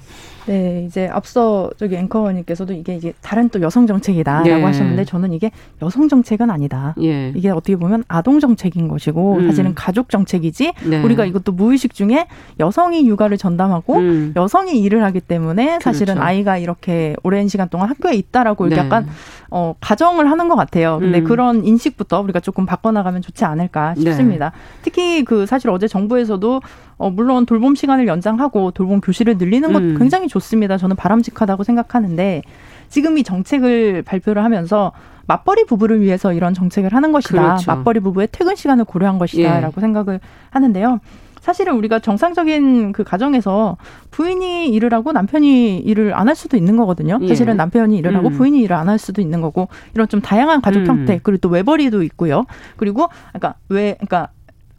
[0.47, 4.63] 네, 이제 앞서 저기 앵커님께서도 이게 이게 다른 또 여성 정책이다라고 예.
[4.63, 5.51] 하셨는데 저는 이게
[5.83, 6.95] 여성 정책은 아니다.
[7.03, 7.33] 예.
[7.35, 9.47] 이게 어떻게 보면 아동 정책인 것이고 음.
[9.49, 11.03] 사실은 가족 정책이지 네.
[11.03, 12.29] 우리가 이것도 무의식 중에
[12.61, 14.33] 여성이 육아를 전담하고 음.
[14.37, 16.27] 여성이 일을 하기 때문에 사실은 그렇죠.
[16.29, 18.87] 아이가 이렇게 오랜 시간 동안 학교에 있다라고 이렇게 네.
[18.87, 19.09] 약간
[19.51, 20.99] 어 가정을 하는 것 같아요.
[21.01, 21.25] 근데 음.
[21.25, 24.51] 그런 인식부터 우리가 조금 바꿔나가면 좋지 않을까 싶습니다.
[24.51, 24.57] 네.
[24.83, 26.63] 특히 그 사실 어제 정부에서도
[26.97, 29.99] 어 물론 돌봄 시간을 연장하고 돌봄 교실을 늘리는 것 음.
[29.99, 30.77] 굉장히 좋습니다.
[30.77, 32.43] 저는 바람직하다고 생각하는데
[32.89, 34.93] 지금 이 정책을 발표를 하면서
[35.27, 37.43] 맞벌이 부부를 위해서 이런 정책을 하는 것이다.
[37.43, 37.71] 그렇죠.
[37.71, 39.81] 맞벌이 부부의 퇴근 시간을 고려한 것이다라고 예.
[39.81, 41.01] 생각을 하는데요.
[41.45, 43.77] 사실은 우리가 정상적인 그 가정에서
[44.11, 47.19] 부인이 일을 하고 남편이 일을 안 할 수도 있는 거거든요.
[47.21, 47.29] 예.
[47.29, 48.33] 사실은 남편이 일을 하고 음.
[48.33, 50.87] 부인이 일을 안 할 수도 있는 거고 이런 좀 다양한 가족 음.
[50.87, 52.45] 형태 그리고 또 외벌이도 있고요.
[52.79, 54.29] 그리고 그러니까 왜 그러니까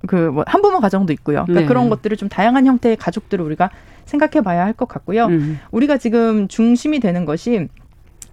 [0.07, 1.43] 그뭐 한부모 가정도 있고요.
[1.43, 1.65] 그러니까 네.
[1.67, 3.69] 그런 것들을 좀 다양한 형태의 가족들을 우리가
[4.05, 5.25] 생각해 봐야 할 것 같고요.
[5.27, 5.59] 음.
[5.69, 7.67] 우리가 지금 중심이 되는 것이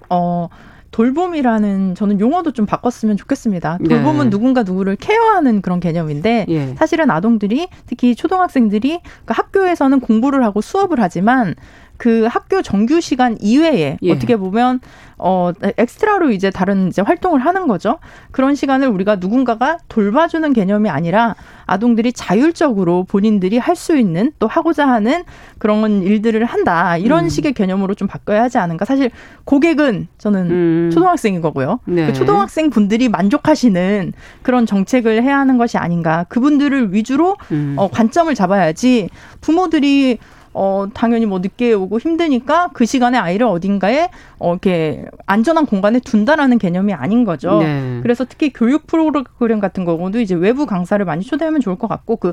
[0.08, 0.48] 어
[0.92, 3.78] 돌봄이라는 저는 용어도 좀 바꿨으면 좋겠습니다.
[3.78, 4.30] 돌봄은 네.
[4.30, 6.74] 누군가 누구를 케어하는 그런 개념인데 예.
[6.76, 11.54] 사실은 아동들이 특히 초등학생들이 그 학교에서는 공부를 하고 수업을 하지만
[12.02, 14.10] 그 학교 정규 시간 이외에 예.
[14.10, 14.80] 어떻게 보면
[15.18, 18.00] 어 엑스트라로 이제 다른 이제 활동을 하는 거죠.
[18.32, 24.86] 그런 시간을 우리가 누군가가 돌봐주는 개념이 아니라 아동들이 자율적으로 본인들이 할 수 있는 또 하고자
[24.88, 25.22] 하는
[25.58, 27.28] 그런 일들을 한다 이런 음.
[27.28, 28.84] 식의 개념으로 좀 바꿔야 하지 않은가.
[28.84, 29.12] 사실
[29.44, 30.90] 고객은 저는 음.
[30.92, 31.78] 초등학생인 거고요.
[31.84, 32.06] 네.
[32.06, 34.12] 그 초등학생 분들이 만족하시는
[34.42, 36.26] 그런 정책을 해야 하는 것이 아닌가.
[36.28, 37.76] 그분들을 위주로 음.
[37.78, 39.08] 어, 관점을 잡아야지
[39.40, 40.18] 부모들이
[40.54, 46.58] 어, 당연히 뭐 늦게 오고 힘드니까 그 시간에 아이를 어딘가에 어, 이렇게 안전한 공간에 둔다라는
[46.58, 47.58] 개념이 아닌 거죠.
[47.58, 48.00] 네.
[48.02, 52.32] 그래서 특히 교육 프로그램 같은 경우도 이제 외부 강사를 많이 초대하면 좋을 것 같고 그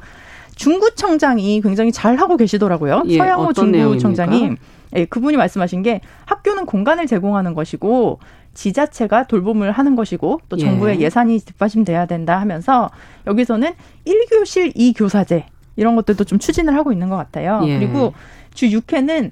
[0.55, 3.03] 중구청장이 굉장히 잘 하고 계시더라고요.
[3.07, 4.55] 예, 서양호 중구청장이.
[4.95, 8.19] 예, 그분이 말씀하신 게 학교는 공간을 제공하는 것이고
[8.53, 11.09] 지자체가 돌봄을 하는 것이고 또 정부의 예.
[11.09, 12.89] 산이 뒷받침돼야 된다 하면서
[13.27, 13.73] 여기서는
[14.05, 15.43] 1교실 2교사제
[15.79, 17.61] 이런 것들도 좀 추진을 하고 있는 것 같아요.
[17.63, 17.79] 예.
[17.79, 18.13] 그리고
[18.53, 19.31] 주 6회는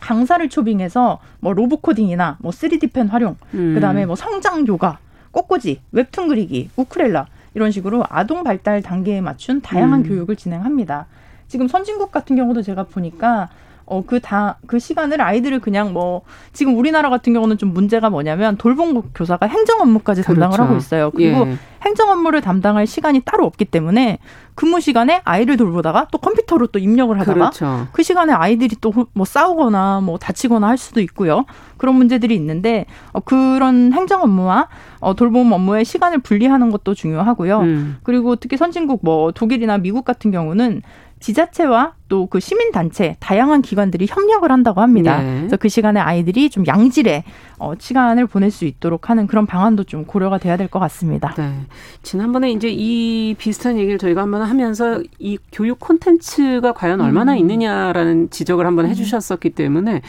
[0.00, 3.74] 강사를 초빙해서 뭐 로봇 코딩이나 뭐 3D 펜 활용, 음.
[3.74, 4.98] 그다음에 뭐 성장 요가,
[5.30, 10.08] 꽃꽂이, 웹툰 그리기, 우크렐라 이런 식으로 아동 발달 단계에 맞춘 다양한 음.
[10.08, 11.06] 교육을 진행합니다.
[11.46, 13.48] 지금 선진국 같은 경우도 제가 보니까
[13.90, 16.22] 어, 그 다, 그 시간을 아이들을 그냥 뭐,
[16.52, 20.62] 지금 우리나라 같은 경우는 좀 문제가 뭐냐면 돌봄 교사가 행정 업무까지 담당을 그렇죠.
[20.62, 21.10] 하고 있어요.
[21.10, 21.56] 그리고 예.
[21.82, 24.18] 행정 업무를 담당할 시간이 따로 없기 때문에
[24.54, 27.86] 근무 시간에 아이를 돌보다가 또 컴퓨터로 또 입력을 하다가 그렇죠.
[27.92, 31.44] 그 시간에 아이들이 또 뭐 싸우거나 뭐 다치거나 할 수도 있고요.
[31.76, 34.68] 그런 문제들이 있는데 어, 그런 행정 업무와
[35.00, 37.60] 어, 돌봄 업무의 시간을 분리하는 것도 중요하고요.
[37.60, 37.96] 음.
[38.02, 40.82] 그리고 특히 선진국 뭐 독일이나 미국 같은 경우는
[41.20, 45.20] 지자체와 또 그 시민 단체 다양한 기관들이 협력을 한다고 합니다.
[45.22, 45.36] 네.
[45.40, 47.24] 그래서 그 시간에 아이들이 좀 양질의
[47.58, 51.34] 어, 시간을 보낼 수 있도록 하는 그런 방안도 좀 고려가 돼야 될 것 같습니다.
[51.36, 51.52] 네.
[52.02, 57.38] 지난번에 이제 이 비슷한 얘기를 저희가 한번 하면서 이 교육 콘텐츠가 과연 얼마나 음.
[57.38, 58.90] 있느냐라는 지적을 한번 음.
[58.90, 60.02] 해주셨었기 때문에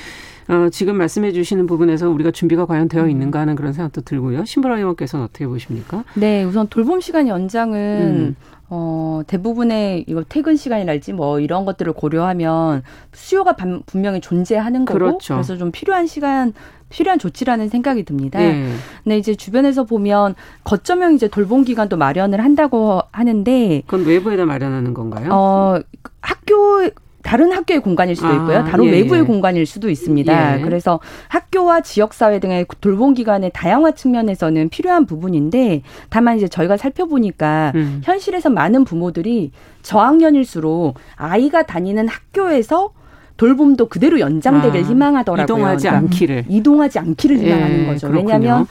[0.50, 3.10] 어, 지금 말씀해 주시는 부분에서 우리가 준비가 과연 되어 음.
[3.10, 4.46] 있는가 하는 그런 생각도 들고요.
[4.46, 6.04] 신보라 의원께서는 어떻게 보십니까?
[6.16, 8.36] 네, 우선 돌봄 시간 연장은 음.
[8.70, 13.56] 어, 대부분의 이거 퇴근 시간이랄지 뭐 이런 것들을 고려하면 수요가
[13.86, 15.36] 분명히 존재하는 거고 그렇죠.
[15.36, 16.54] 그래서 좀 필요한 시간
[16.90, 18.40] 필요한 조치라는 생각이 듭니다.
[18.40, 18.72] 네.
[19.04, 25.30] 근데 이제 주변에서 보면 거점형 이제 돌봄 기관도 마련을 한다고 하는데 그건 외부에다 마련하는 건가요?
[25.32, 25.80] 어,
[26.22, 26.90] 학교
[27.30, 28.58] 다른 학교의 공간일 수도 있고요.
[28.58, 29.24] 아, 다른 예, 외부의 예.
[29.24, 30.58] 공간일 수도 있습니다.
[30.58, 30.62] 예.
[30.64, 38.02] 그래서 학교와 지역사회 등의 돌봄 기관의 다양화 측면에서는 필요한 부분인데 다만 이제 저희가 살펴보니까 음.
[38.04, 39.52] 현실에서 많은 부모들이
[39.84, 42.94] 저학년일수록 아이가 다니는 학교에서
[43.38, 45.44] 돌봄도 그대로 연장되길 아, 희망하더라고요.
[45.44, 46.46] 이동하지 그러니까 않기를.
[46.48, 48.08] 이동하지 않기를 희망하는 예, 거죠.
[48.08, 48.34] 그렇군요.
[48.34, 48.68] 왜냐하면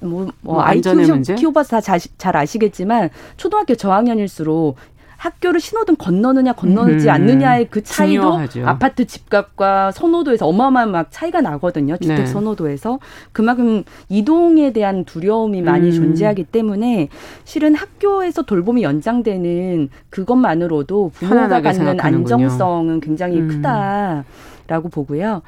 [0.00, 4.76] 뭐, 뭐, 뭐 아이 키워봐서 잘 아시겠지만 초등학교 저학년일수록
[5.22, 8.66] 학교를 신호등 건너느냐 건너지 음, 않느냐의 그 차이도 중요하죠.
[8.66, 11.96] 아파트 집값과 선호도에서 어마어마한 막 차이가 나거든요.
[11.96, 12.26] 주택 네.
[12.26, 12.98] 선호도에서
[13.30, 15.92] 그만큼 이동에 대한 두려움이 많이 음.
[15.92, 17.08] 존재하기 때문에
[17.44, 23.48] 실은 학교에서 돌봄이 연장되는 그것만으로도 부모가 갖는 안정성은 굉장히 음.
[23.48, 24.24] 크다
[24.66, 25.42] 라고 보고요.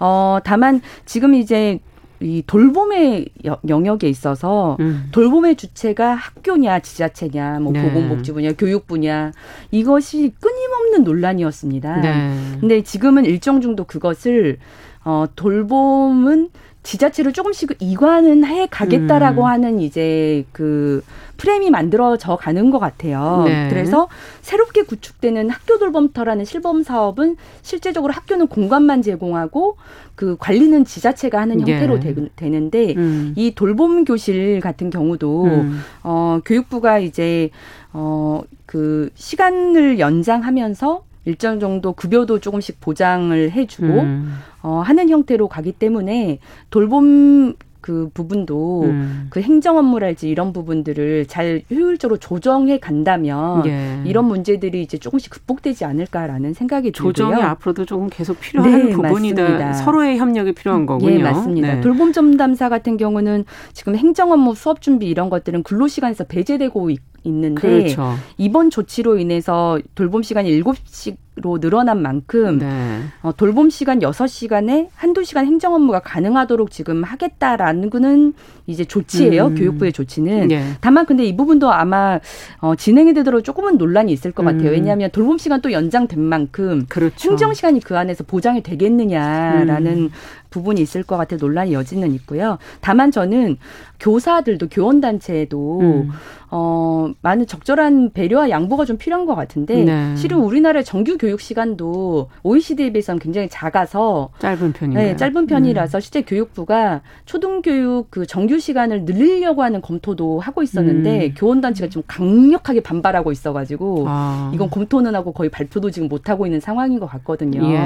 [0.00, 1.78] 어 다만 지금 이제
[2.20, 3.26] 이 돌봄의
[3.66, 5.08] 영역에 있어서 음.
[5.10, 7.82] 돌봄의 주체가 학교냐 지자체냐 뭐 네.
[7.82, 9.32] 보건복지부냐 교육부냐
[9.70, 11.96] 이것이 끊임없는 논란이었습니다.
[12.00, 12.36] 네.
[12.60, 14.58] 근데 지금은 일정 정도 그것을
[15.02, 16.50] 어 돌봄은
[16.82, 19.46] 지자체를 조금씩 이관은 해 가겠다라고 음.
[19.46, 21.02] 하는 이제 그
[21.36, 23.44] 프레임이 만들어져 가는 것 같아요.
[23.46, 23.68] 네.
[23.70, 24.08] 그래서
[24.40, 29.76] 새롭게 구축되는 학교 돌봄터라는 실범 사업은 실제적으로 학교는 공간만 제공하고
[30.14, 31.72] 그 관리는 지자체가 하는 네.
[31.72, 32.14] 형태로 네.
[32.36, 33.34] 되, 는데이 음.
[33.54, 35.80] 돌봄 교실 같은 경우도 음.
[36.02, 37.50] 어 교육부가 이제
[37.92, 44.34] 어그 시간을 연장하면서 일정 정도 급여도 조금씩 보장을 해주고 음.
[44.62, 46.38] 어, 하는 형태로 가기 때문에
[46.70, 49.26] 돌봄 그 부분도 음.
[49.30, 54.02] 그 행정 업무랄지 이런 부분들을 잘 효율적으로 조정해 간다면 예.
[54.04, 57.12] 이런 문제들이 이제 조금씩 극복되지 않을까라는 생각이 들고요.
[57.12, 59.42] 조정이 앞으로도 조금 계속 필요한 네, 부분이다.
[59.42, 59.72] 맞습니다.
[59.72, 61.10] 서로의 협력이 필요한 거군요.
[61.10, 61.74] 예, 맞습니다.
[61.76, 61.80] 네.
[61.80, 67.00] 돌봄 전담사 같은 경우는 지금 행정 업무 수업 준비 이런 것들은 근로 시간에서 배제되고 있,
[67.24, 68.14] 있는데 그렇죠.
[68.38, 73.00] 이번 조치로 인해서 돌봄 시간이 7시 로 늘어난 만큼 네.
[73.22, 78.34] 어, 돌봄 시간 6시간에 한두 시간 행정 업무가 가능하도록 지금 하겠다라는 거는
[78.66, 79.46] 이제 조치예요.
[79.46, 79.54] 음.
[79.54, 80.48] 교육부의 조치는.
[80.48, 80.64] 네.
[80.80, 82.18] 다만 근데 이 부분도 아마
[82.58, 84.70] 어, 진행이 되도록 조금은 논란이 있을 것 같아요.
[84.70, 84.72] 음.
[84.72, 87.30] 왜냐하면 돌봄 시간 또 연장된 만큼 그렇죠.
[87.30, 90.10] 행정 시간이 그 안에서 보장이 되겠느냐라는 음.
[90.50, 92.58] 부분이 있을 것 같아 논란의 여지는 있고요.
[92.80, 93.56] 다만 저는
[94.00, 96.10] 교사들도 교원단체도 음.
[96.52, 100.16] 어, 많은 적절한 배려와 양보가 좀 필요한 것 같은데 네.
[100.16, 105.00] 실은 우리나라의 정규 교육 시간도 OECD에 비해서는 굉장히 작아서 짧은 편이에요.
[105.00, 106.00] 네, 짧은 편이라서 음.
[106.00, 111.34] 실제 교육부가 초등교육 그 정규 시간을 늘리려고 하는 검토도 하고 있었는데 음.
[111.36, 114.50] 교원단체가 좀 강력하게 반발하고 있어가지고 아.
[114.52, 117.64] 이건 검토는 하고 거의 발표도 지금 못 하고 있는 상황인 것 같거든요.
[117.64, 117.80] 예.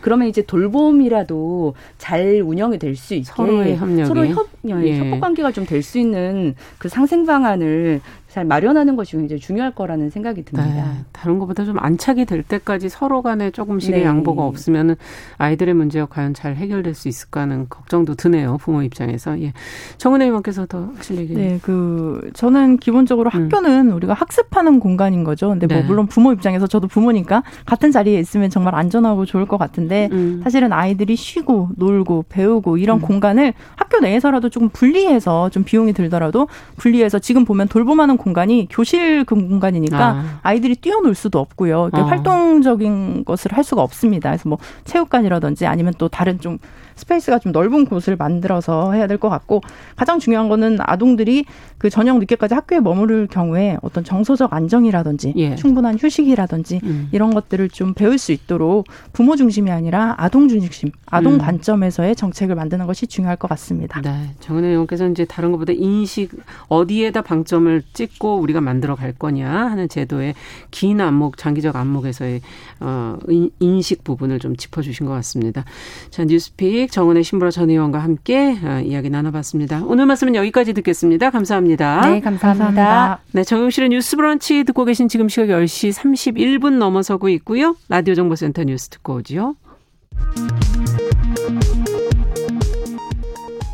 [0.00, 4.98] 그러면 이제 돌봄이라도 잘 운영이 될 수 있게 서로의 협력이 서로 협, 예.
[4.98, 8.00] 협력 관계가 좀 될 수 있는 그 상생 방안을
[8.36, 10.70] 잘 마련하는 것이 굉장히 중요할 거라는 생각이 듭니다.
[10.70, 14.04] 네, 다른 것보다 좀 안착이 될 때까지 서로 간에 조금씩의 네.
[14.04, 14.96] 양보가 없으면
[15.38, 18.58] 아이들의 문제가 과연 잘 해결될 수 있을까 하는 걱정도 드네요.
[18.58, 19.40] 부모 입장에서.
[19.40, 19.54] 예.
[19.96, 21.32] 정은혜 의원께서 더 하실 얘기.
[21.32, 23.44] 네, 그 저는 기본적으로 음.
[23.44, 25.48] 학교는 우리가 학습하는 공간인 거죠.
[25.48, 25.84] 근데 뭐 네.
[25.84, 30.42] 물론 부모 입장에서 저도 부모니까 같은 자리에 있으면 정말 안전하고 좋을 것 같은데 음.
[30.44, 33.00] 사실은 아이들이 쉬고 놀고 배우고 이런 음.
[33.00, 40.24] 공간을 학교 내에서라도 조금 분리해서 좀 비용이 들더라도 분리해서 지금 보면 돌봄하는 공간이 교실 공간이니까
[40.42, 40.52] 아.
[40.52, 41.90] 이들이 뛰어놀 수도 없고요.
[41.92, 42.00] 어.
[42.02, 44.30] 활동적인 것을 할 수가 없습니다.
[44.30, 46.58] 그래서 뭐 체육관이라든지 아니면 또 다른 좀
[46.96, 49.62] 스페이스가 좀 넓은 곳을 만들어서 해야 될 것 같고
[49.96, 51.44] 가장 중요한 거는 아동들이
[51.78, 55.54] 그 저녁 늦게까지 학교에 머무를 경우에 어떤 정서적 안정이라든지 예.
[55.56, 57.08] 충분한 휴식이라든지 음.
[57.12, 61.38] 이런 것들을 좀 배울 수 있도록 부모 중심이 아니라 아동 중심, 아동 음.
[61.38, 64.00] 관점에서의 정책을 만드는 것이 중요할 것 같습니다.
[64.00, 64.34] 네.
[64.40, 66.30] 정은혜 의원께서 이제 다른 것보다 인식
[66.68, 70.34] 어디에다 방점을 찍고 우리가 만들어 갈 거냐 하는 제도의
[70.70, 72.40] 긴 안목, 장기적 안목에서의
[72.80, 73.18] 어,
[73.60, 75.64] 인식 부분을 좀 짚어주신 것 같습니다.
[76.10, 79.82] 자, 뉴스픽 소식 정은의 신부라 전 의원과 함께 어, 이야기 나눠봤습니다.
[79.86, 81.30] 오늘 말씀은 여기까지 듣겠습니다.
[81.30, 82.00] 감사합니다.
[82.08, 83.20] 네, 감사합니다.
[83.32, 87.76] 네, 정용실의 뉴스 브런치 듣고 계신 지금 시각 10시 31분 넘어서고 있고요.
[87.88, 89.56] 라디오 정보센터 뉴스 듣고 오지요.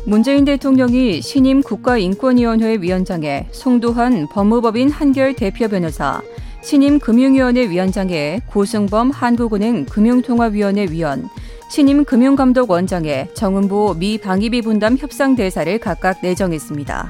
[0.05, 6.21] 문재인 대통령이 신임 국가인권위원회 위원장에 송도한 법무법인 한결 대표 변호사,
[6.61, 11.29] 신임 금융위원회 위원장에 고승범 한국은행 금융통화위원회 위원,
[11.73, 17.09] 신임 금융감독 원장에 정은보 미 방위비 분담 협상 대사를 각각 내정했습니다.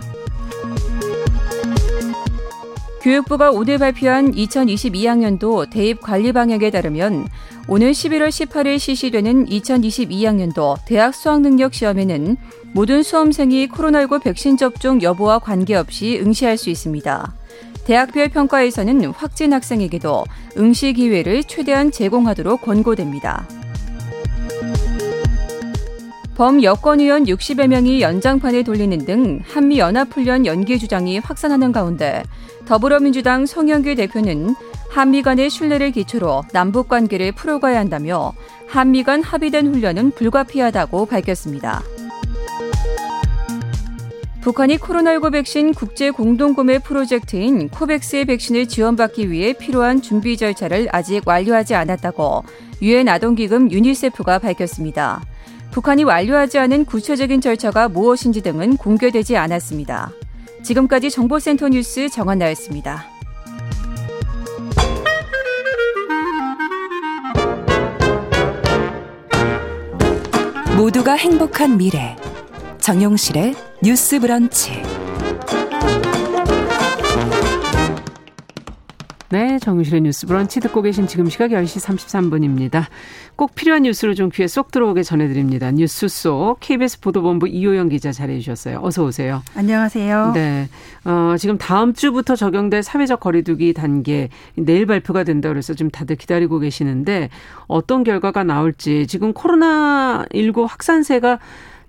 [3.02, 7.28] 교육부가 오늘 발표한 2022학년도 대입 관리 방향에 따르면
[7.67, 12.38] 오늘 11월 18일 실시되는 2022학년도 대학 수학 능력 시험에는
[12.71, 17.34] 모든 수험생이 코로나19 백신 접종 여부와 관계없이 응시할 수 있습니다.
[17.84, 20.23] 대학별 평가에서는 확진 학생에게도
[20.58, 23.45] 응시 기회를 최대한 제공하도록 권고됩니다.
[26.35, 32.23] 범여권의원 60여 명이 연장판에 돌리는 등 한미 연합훈련 연기 주장이 확산하는 가운데
[32.65, 34.55] 더불어민주당 송영규 대표는
[34.89, 38.33] 한미 간의 신뢰를 기초로 남북 관계를 풀어가야 한다며
[38.67, 41.83] 한미 간 합의된 훈련은 불가피하다고 밝혔습니다.
[44.41, 51.75] 북한이 코로나19 백신 국제 공동구매 프로젝트인 코백스의 백신을 지원받기 위해 필요한 준비 절차를 아직 완료하지
[51.75, 52.43] 않았다고
[52.81, 55.21] 유엔 아동기금 유니세프가 밝혔습니다.
[55.73, 60.12] 북한이 완료하지 않은 구체적인 절차가 무엇인지 등은 공개되지 않았습니다.
[60.62, 63.05] 지금까지 정보센터 뉴스 정한나였습니다.
[70.77, 72.15] 모두가 행복한 미래
[72.79, 74.73] 정용실의 뉴스 브런치
[79.33, 82.83] 네, 정유실의 뉴스 브런치 듣고 계신 지금 시각 10시 33분입니다.
[83.35, 85.71] 꼭 필요한 뉴스를 좀 귀에 쏙 들어오게 전해드립니다.
[85.71, 88.79] 뉴스 속 KBS 보도본부 이호영 기자 자리해 주셨어요.
[88.83, 89.41] 어서 오세요.
[89.55, 90.33] 안녕하세요.
[90.35, 90.69] 네,
[91.05, 96.59] 어, 지금 다음 주부터 적용될 사회적 거리두기 단계 내일 발표가 된다 그래서 지금 다들 기다리고
[96.59, 97.29] 계시는데
[97.65, 101.39] 어떤 결과가 나올지 지금 코로나 19 확산세가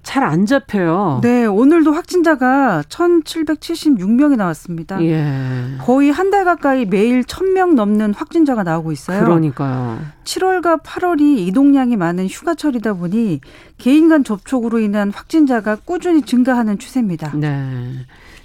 [0.05, 1.21] 잘 안 잡혀요.
[1.23, 5.03] 네, 오늘도 확진자가 1,776명이 나왔습니다.
[5.03, 5.77] 예.
[5.81, 9.23] 거의 한 달 가까이 매일 1,000명 넘는 확진자가 나오고 있어요.
[9.25, 10.01] 그러니까요.
[10.25, 13.41] 7월과 8월이 이동량이 많은 휴가철이다 보니
[13.79, 17.33] 개인 간 접촉으로 인한 확진자가 꾸준히 증가하는 추세입니다.
[17.37, 17.93] 네.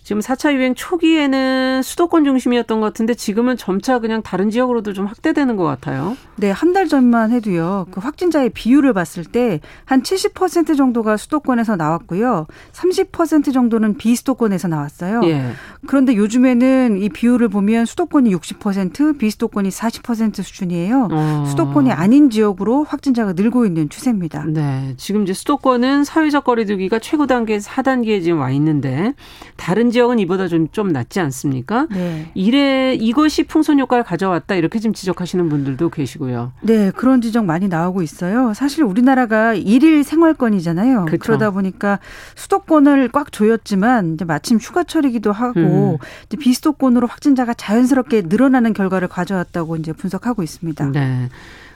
[0.10, 5.56] 지금 4차 유행 초기에는 수도권 중심이었던 것 같은데 지금은 점차 그냥 다른 지역으로도 좀 확대되는
[5.56, 6.18] 것 같아요.
[6.36, 7.86] 네, 한 달 전만 해도요.
[7.92, 12.48] 그 확진자의 비율을 봤을 때 한 70% 정도가 수도권에서 나왔고요.
[12.72, 15.22] 30% 정도는 비수도권에서 나왔어요.
[15.26, 15.52] 예.
[15.86, 21.08] 그런데 요즘에는 이 비율을 보면 수도권이 60%, 비수도권이 40% 수준이에요.
[21.12, 21.46] 어.
[21.50, 24.46] 수도권이 아닌 지역으로 확진자가 늘고 있는 추세입니다.
[24.48, 24.96] 네.
[24.98, 29.14] 지금 이제 수도권은 사회적 거리두기가 최고 단계 4단계에 지금 와 있는데
[29.56, 31.88] 다른 지역 은 이보다 좀, 좀 낫지 않습니까?
[31.92, 32.32] 네.
[32.34, 36.54] 이래 이것이 풍선 효과를 가져왔다 이렇게 지금 지적하시는 분들도 계시고요.
[36.62, 38.54] 네, 그런 지적 많이 나오고 있어요.
[38.54, 41.06] 사실 우리나라가 일일 생활권이잖아요.
[41.06, 41.20] 그렇죠.
[41.22, 42.00] 그러다 보니까
[42.36, 46.38] 수도권을 꽉 조였지만 이제 마침 휴가철이기도 하고 음.
[46.40, 50.92] 비수도권으로 확진자가 자연스럽게 늘어나는 결과를 가져왔다고 이제 분석하고 있습니다.
[50.92, 51.30] 네.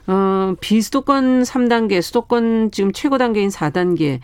[0.07, 4.19] 어, 비수도권 3단계, 수도권 지금 최고 단계인 4단계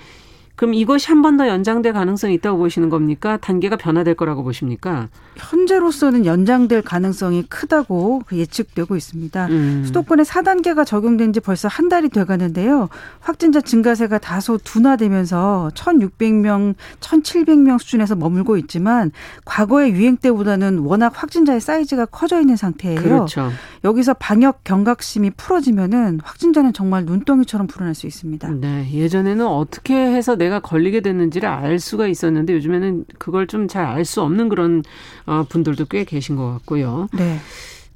[0.60, 3.38] 그럼 이것이 한 번 더 연장될 가능성이 있다고 보시는 겁니까?
[3.38, 5.08] 단계가 변화될 거라고 보십니까?
[5.38, 9.46] 현재로서는 연장될 가능성이 크다고 그 예측되고 있습니다.
[9.48, 9.84] 음.
[9.86, 12.90] 수도권에 4단계가 적용된 지 벌써 한 달이 돼 가는데요.
[13.22, 19.12] 확진자 증가세가 다소 둔화되면서 1,600명, 1,700명 수준에서 머물고 있지만
[19.46, 23.02] 과거의 유행 때보다는 워낙 확진자의 사이즈가 커져 있는 상태예요.
[23.02, 23.50] 그렇죠.
[23.84, 28.50] 여기서 방역 경각심이 풀어지면은 확진자는 정말 눈덩이처럼 불어날 수 있습니다.
[28.52, 34.06] 네, 예전에는 어떻게 해서 내가 걸리게 됐는지를 알 수가 있었는데 요즘에는 그걸 좀 잘 알
[34.06, 34.84] 수 없는 그런
[35.26, 37.08] 어, 분들도 꽤 계신 것 같고요.
[37.14, 37.38] 네.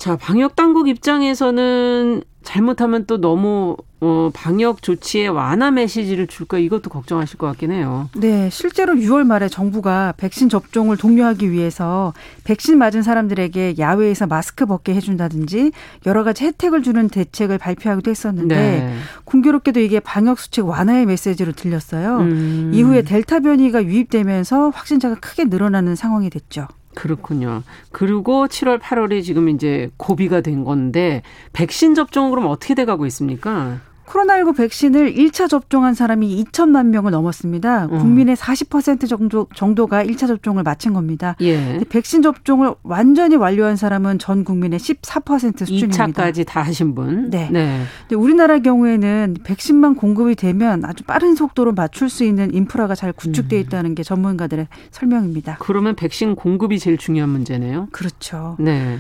[0.04, 7.38] 자, 방역 당국 입장에서는 잘못하면 또 너무 어, 방역 조치에 완화 메시지를 줄까 이것도 걱정하실
[7.38, 8.10] 것 같긴 해요.
[8.18, 12.12] 네, 실제로 6월 말에 정부가 백신 접종을 독려하기 위해서
[12.44, 15.72] 백신 맞은 사람들에게 야외에서 마스크 벗게 해준다든지
[16.06, 18.94] 여러 가지 혜택을 주는 대책을 발표하기도 했었는데 네.
[19.24, 22.18] 공교롭게도 이게 방역 수칙 완화의 메시지로 들렸어요.
[22.18, 22.72] 음.
[22.74, 26.68] 이후에 델타 변이가 유입되면서 확진자가 크게 늘어나는 상황이 됐죠.
[26.96, 27.64] 그렇군요.
[27.92, 31.22] 그리고 7월, 8월이 지금 이제 고비가 된 건데
[31.54, 33.80] 백신 접종은 그럼 어떻게 돼 가고 있습니까?
[34.14, 37.86] 코로나19 백신을 1차 접종한 사람이 2천만 명을 넘었습니다.
[37.86, 37.98] 음.
[37.98, 41.36] 국민의 40% 정도, 정도가 1차 접종을 마친 겁니다.
[41.42, 41.80] 예.
[41.90, 46.08] 백신 접종을 완전히 완료한 사람은 전 국민의 14% 수준입니다.
[46.08, 47.30] 2차까지 다 하신 분.
[47.32, 47.50] 네.
[47.52, 47.84] 네.
[48.02, 53.60] 근데 우리나라 경우에는 백신만 공급이 되면 아주 빠른 속도로 맞출 수 있는 인프라가 잘 구축되어
[53.60, 53.62] 음.
[53.64, 55.58] 있다는 게 전문가들의 설명입니다.
[55.60, 57.88] 그러면 백신 공급이 제일 중요한 문제네요.
[57.92, 58.58] 그렇죠.
[58.60, 59.00] 네.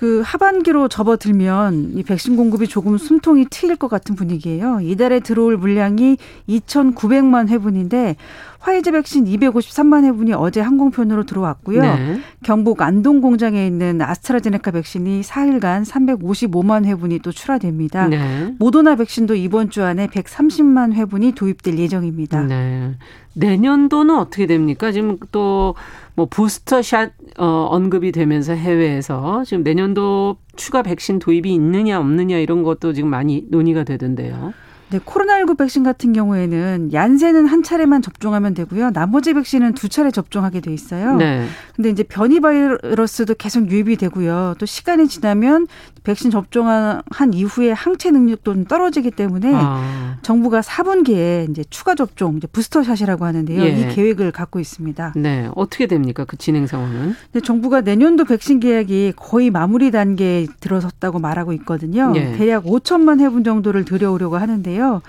[0.00, 4.80] 그 하반기로 접어들면 이 백신 공급이 조금 숨통이 트일 것 같은 분위기예요.
[4.80, 6.16] 이달에 들어올 물량이
[6.48, 8.16] 2,900만 회분인데
[8.60, 11.82] 화이자 백신 253만 회분이 어제 항공편으로 들어왔고요.
[11.82, 12.20] 네.
[12.44, 18.06] 경북 안동 공장에 있는 아스트라제네카 백신이 4일간 355만 회분이 또 출하됩니다.
[18.08, 18.54] 네.
[18.58, 22.42] 모더나 백신도 이번 주 안에 130만 회분이 도입될 예정입니다.
[22.42, 22.96] 네.
[23.34, 24.92] 내년도는 어떻게 됩니까?
[24.92, 25.74] 지금 또
[26.20, 32.92] 뭐 부스터샷 어 언급이 되면서 해외에서 지금 내년도 추가 백신 도입이 있느냐 없느냐 이런 것도
[32.92, 34.52] 지금 많이 논의가 되던데요.
[34.90, 38.90] 네, 코로나19 백신 같은 경우에는 얀센은 한 차례만 접종하면 되고요.
[38.90, 41.16] 나머지 백신은 두 차례 접종하게 돼 있어요.
[41.16, 41.46] 네.
[41.76, 44.56] 근데 이제 변이 바이러스도 계속 유입이 되고요.
[44.58, 45.68] 또 시간이 지나면
[46.02, 50.16] 백신 접종한 이후에 항체 능력도 좀 떨어지기 때문에 아.
[50.22, 53.62] 정부가 4분기에 이제 추가 접종, 이제 부스터샷이라고 하는데요.
[53.62, 53.68] 예.
[53.68, 55.14] 이 계획을 갖고 있습니다.
[55.16, 55.48] 네.
[55.54, 56.24] 어떻게 됩니까?
[56.24, 57.14] 그 진행 상황은?
[57.32, 62.12] 네, 정부가 내년도 백신 계약이 거의 마무리 단계에 들어섰다고 말하고 있거든요.
[62.16, 62.32] 예.
[62.32, 65.02] 대략 5천만 회분 정도를 들여오려고 하는데요.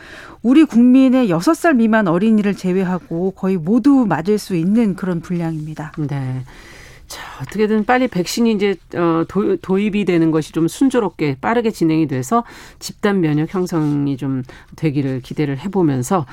[0.43, 5.93] 우리 국민의 6살 미만 어린이를 제외하고 거의 모두 맞을 수 있는 그런 분량입니다.
[5.97, 6.43] 네.
[7.11, 12.45] 자, 어떻게든 빨리 백신이 이제 어, 도, 도입이 되는 것이 좀 순조롭게 빠르게 진행이 돼서
[12.79, 14.43] 집단 면역 형성이 좀
[14.77, 16.25] 되기를 기대를 해보면서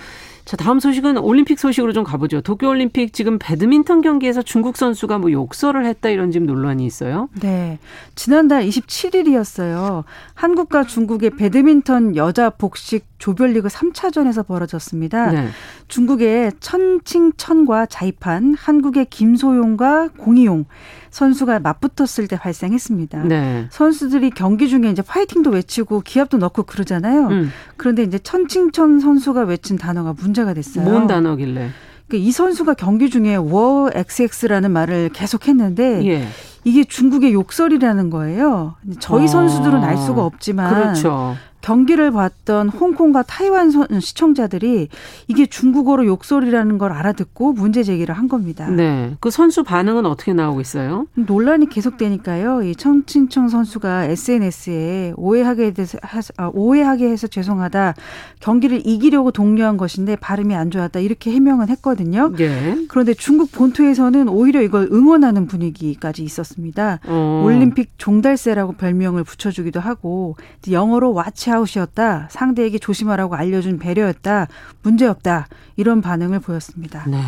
[0.48, 2.40] 자, 다음 소식은 올림픽 소식으로 좀 가보죠.
[2.40, 7.28] 도쿄올림픽 지금 배드민턴 경기에서 중국 선수가 뭐 욕설을 했다 이런 지금 논란이 있어요.
[7.38, 7.78] 네.
[8.14, 10.04] 지난달 27일이었어요.
[10.32, 15.32] 한국과 중국의 배드민턴 여자 복식 조별리그 3차전에서 벌어졌습니다.
[15.32, 15.48] 네.
[15.88, 20.64] 중국의 천칭천과 자이판, 한국의 김소용과 공이용
[21.11, 23.25] 선수가 맞붙었을 때 발생했습니다.
[23.25, 23.66] 네.
[23.71, 27.29] 선수들이 경기 중에 이제 파이팅도 외치고 기합도 넣고 그러잖아요.
[27.29, 27.51] 음.
[27.77, 30.85] 그런데 이제 천칭천 선수가 외친 단어가 문제가 됐어요.
[30.85, 31.71] 뭔 단어길래?
[32.09, 36.29] 그러니까 이 선수가 경기 중에 워 XX라는 말을 계속했는데 예.
[36.64, 38.77] 이게 중국의 욕설이라는 거예요.
[38.99, 41.37] 저희 아, 선수들은 알 수가 없지만 그렇죠.
[41.68, 44.88] 경기를 봤던 홍콩과 타이완 시청자들이
[45.26, 48.70] 이게 중국어로 욕설이라는 걸 알아듣고 문제 제기를 한 겁니다.
[48.70, 49.14] 네.
[49.20, 51.04] 그 선수 반응은 어떻게 나오고 있어요?
[51.12, 52.62] 논란이 계속되니까요.
[52.62, 55.98] 이 청친청 선수가 SNS에 오해하게 돼서
[56.38, 57.92] 아, 오해하게 해서 죄송하다.
[58.40, 61.00] 경기를 이기려고 독려한 것인데 발음이 안 좋았다.
[61.00, 62.33] 이렇게 해명은 했거든요.
[62.35, 62.87] 네.
[62.88, 67.00] 그런데 중국 본토에서는 오히려 이걸 응원하는 분위기까지 있었습니다.
[67.07, 67.42] 어.
[67.44, 70.35] 올림픽 종달새라고 별명을 붙여주기도 하고
[70.70, 72.29] 영어로 와치 아웃이었다.
[72.31, 74.49] 상대에게 조심하라고 알려준 배려였다.
[74.83, 75.49] 문제없다.
[75.77, 77.05] 이런 반응을 보였습니다.
[77.09, 77.21] 네.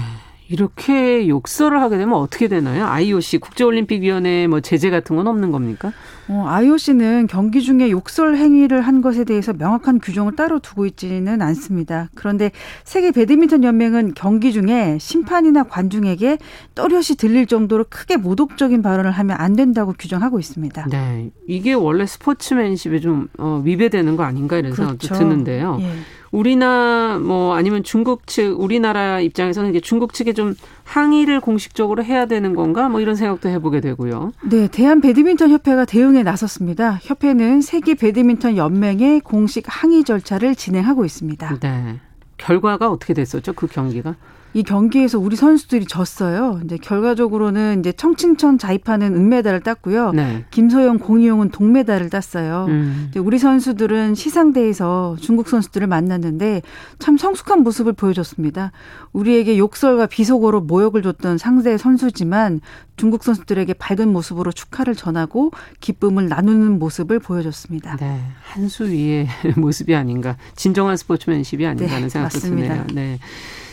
[0.51, 2.85] 이렇게 욕설을 하게 되면 어떻게 되나요?
[2.85, 5.93] IOC 국제올림픽위원회 뭐 제재 같은 건 없는 겁니까?
[6.27, 12.09] 어, IOC는 경기 중에 욕설 행위를 한 것에 대해서 명확한 규정을 따로 두고 있지는 않습니다.
[12.17, 12.51] 그런데
[12.83, 16.39] 세계 배드민턴 연맹은 경기 중에 심판이나 관중에게
[16.75, 20.87] 또렷이 들릴 정도로 크게 모독적인 발언을 하면 안 된다고 규정하고 있습니다.
[20.91, 24.99] 네, 이게 원래 스포츠맨십에 좀 어, 위배되는 거 아닌가 이런 그렇죠.
[24.99, 25.79] 생각도 드는데요.
[25.81, 25.91] 예.
[26.31, 30.55] 우리나 뭐 아니면 중국 측 우리나라 입장에서는 이제 중국 측에 좀
[30.85, 34.33] 항의를 공식적으로 해야 되는 건가 뭐 이런 생각도 해보게 되고요.
[34.43, 36.99] 네, 대한 배드민턴 협회가 대응에 나섰습니다.
[37.03, 41.59] 협회는 세계 배드민턴 연맹의 공식 항의 절차를 진행하고 있습니다.
[41.61, 42.01] 네.
[42.39, 43.53] 결과가 어떻게 됐었죠?
[43.53, 44.15] 그 경기가?
[44.53, 46.61] 이 경기에서 우리 선수들이 졌어요.
[46.65, 50.13] 이제 결과적으로는 이제 청칭천 자입하는 은메달을 땄고요.
[50.13, 50.45] 네.
[50.51, 52.67] 김소영, 공이용은 동메달을 땄어요.
[52.69, 53.11] 음.
[53.17, 56.63] 우리 선수들은 시상대에서 중국 선수들을 만났는데
[56.99, 58.73] 참 성숙한 모습을 보여줬습니다.
[59.13, 62.61] 우리에게 욕설과 비속어로 모욕을 줬던 상대 선수지만
[62.97, 67.97] 중국 선수들에게 밝은 모습으로 축하를 전하고 기쁨을 나누는 모습을 보여줬습니다.
[67.97, 69.27] 네, 한수 위의
[69.57, 72.87] 모습이 아닌가, 진정한 스포츠맨십이 아닌가 하는 네, 생각도 맞습니다.
[72.87, 72.87] 드네요.
[72.95, 73.19] 네.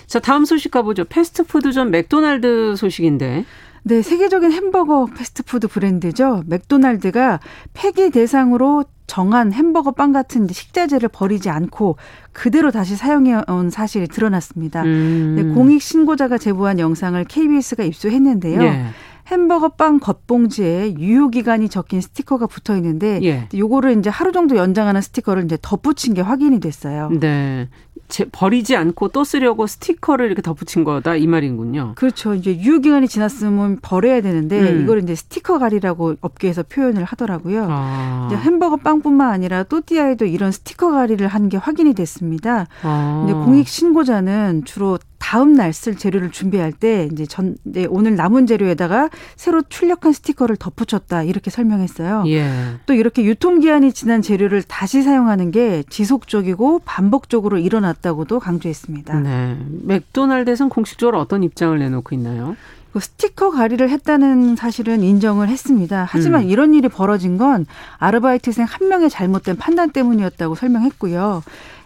[0.08, 1.06] 자, 다음 소식 가보죠.
[1.06, 3.46] 패스트푸드점 맥도날드 소식인데.
[3.84, 6.44] 네, 세계적인 햄버거 패스트푸드 브랜드죠.
[6.48, 7.40] 맥도날드가
[7.74, 11.96] 폐기 대상으로 정한 햄버거 빵 같은 식자재를 버리지 않고
[12.34, 14.84] 그대로 다시 사용해온 사실이 드러났습니다.
[14.84, 15.36] 음.
[15.38, 18.62] 네, 공익 신고자가 제보한 영상을 KBS가 입수했는데요.
[18.62, 18.86] 예.
[19.28, 23.48] 햄버거 빵 겉봉지에 유효 기간이 적힌 스티커가 붙어 있는데 예.
[23.54, 27.10] 요거를 이제 하루 정도 연장하는 스티커를 이제 덧붙인 게 확인이 됐어요.
[27.20, 27.70] 네.
[28.08, 31.94] 제, 버리지 않고 또 쓰려고 스티커를 이렇게 덧붙인 거다 이 말인군요.
[31.96, 32.36] 그렇죠.
[32.36, 34.84] 이제 유효 기간이 지났으면 버려야 되는데 음.
[34.84, 37.68] 이걸 이제 스티커 가리라고 업계에서 표현을 하더라고요.
[37.70, 38.28] 아.
[38.28, 42.68] 이제 햄버거 빵뿐만 아니라 또띠아에도 이런 스티커 가리를 한 게 확인이 됐습니다.
[42.84, 43.24] 아.
[43.26, 48.48] 근데 공익 신고자는 주로 다음 날 쓸 재료를 준비할 때 이제 전 이제 오늘 남은
[48.48, 52.24] 재료에다가 새로 출력한 스티커를 덧붙였다 이렇게 설명했어요.
[52.28, 52.50] 예.
[52.86, 59.20] 또 이렇게 유통 기한이 지난 재료를 다시 사용하는 게 지속적이고 반복적으로 일어났다고도 강조했습니다.
[59.20, 59.58] 네.
[59.84, 62.56] 맥도날드에서는 공식적으로 어떤 입장을 내놓고 있나요?
[62.94, 66.08] 그 스티커 가리를 했다는 사실은 인정을 했습니다.
[66.10, 66.50] 하지만 음.
[66.50, 67.66] 이런 일이 벌어진 건
[68.00, 71.44] 아르바이트생 한 명의 잘못된 판단 때문이었다고 설명했고요.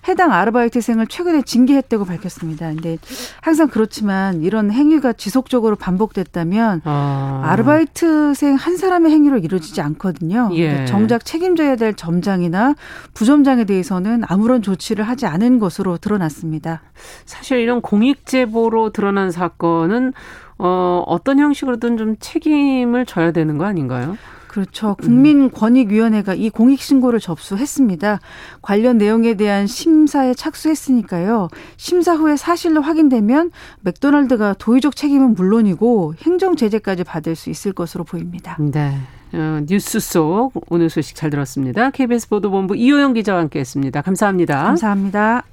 [0.07, 2.67] 해당 아르바이트생을 최근에 징계했다고 밝혔습니다.
[2.67, 2.97] 근데
[3.41, 7.55] 항상 그렇지만 이런 행위가 지속적으로 반복됐다면 아.
[7.57, 10.49] 르바이트생한 사람의 행위로 이루어지지 않거든요.
[10.53, 10.85] 예.
[10.85, 12.75] 정작 책임져야 될 점장이나
[13.13, 16.81] 부점장에 대해서는 아무런 조치를 하지 않은 것으로 드러났습니다.
[17.25, 20.13] 사실 이런 공익 제보로 드러난 사건은
[20.57, 24.15] 어, 어떤 형식으로든 좀 책임을 져야 되는 거 아닌가요?
[24.51, 24.95] 그렇죠.
[24.95, 28.19] 국민권익위원회가 이 공익신고를 접수했습니다.
[28.61, 31.47] 관련 내용에 대한 심사에 착수했으니까요.
[31.77, 38.57] 심사 후에 사실로 확인되면 맥도날드가 도의적 책임은 물론이고 행정 제재까지 받을 수 있을 것으로 보입니다.
[38.59, 38.93] 네.
[39.31, 41.89] 어, 뉴스 속 오늘 소식 잘 들었습니다.
[41.89, 44.01] KBS 보도본부 이호영 기자와 함께했습니다.
[44.01, 44.63] 감사합니다.
[44.63, 45.43] 감사합니다.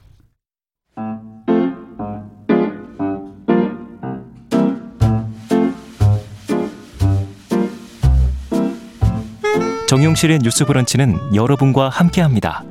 [9.89, 12.63] 정용실의 뉴스 브런치는 여러분과 함께합니다.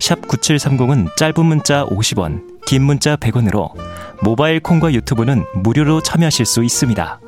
[0.00, 3.70] 샵 9730은 짧은 문자 50원, 긴 문자 100원으로
[4.24, 7.20] 모바일 콩과 유튜브는 무료로 참여하실 수 있습니다.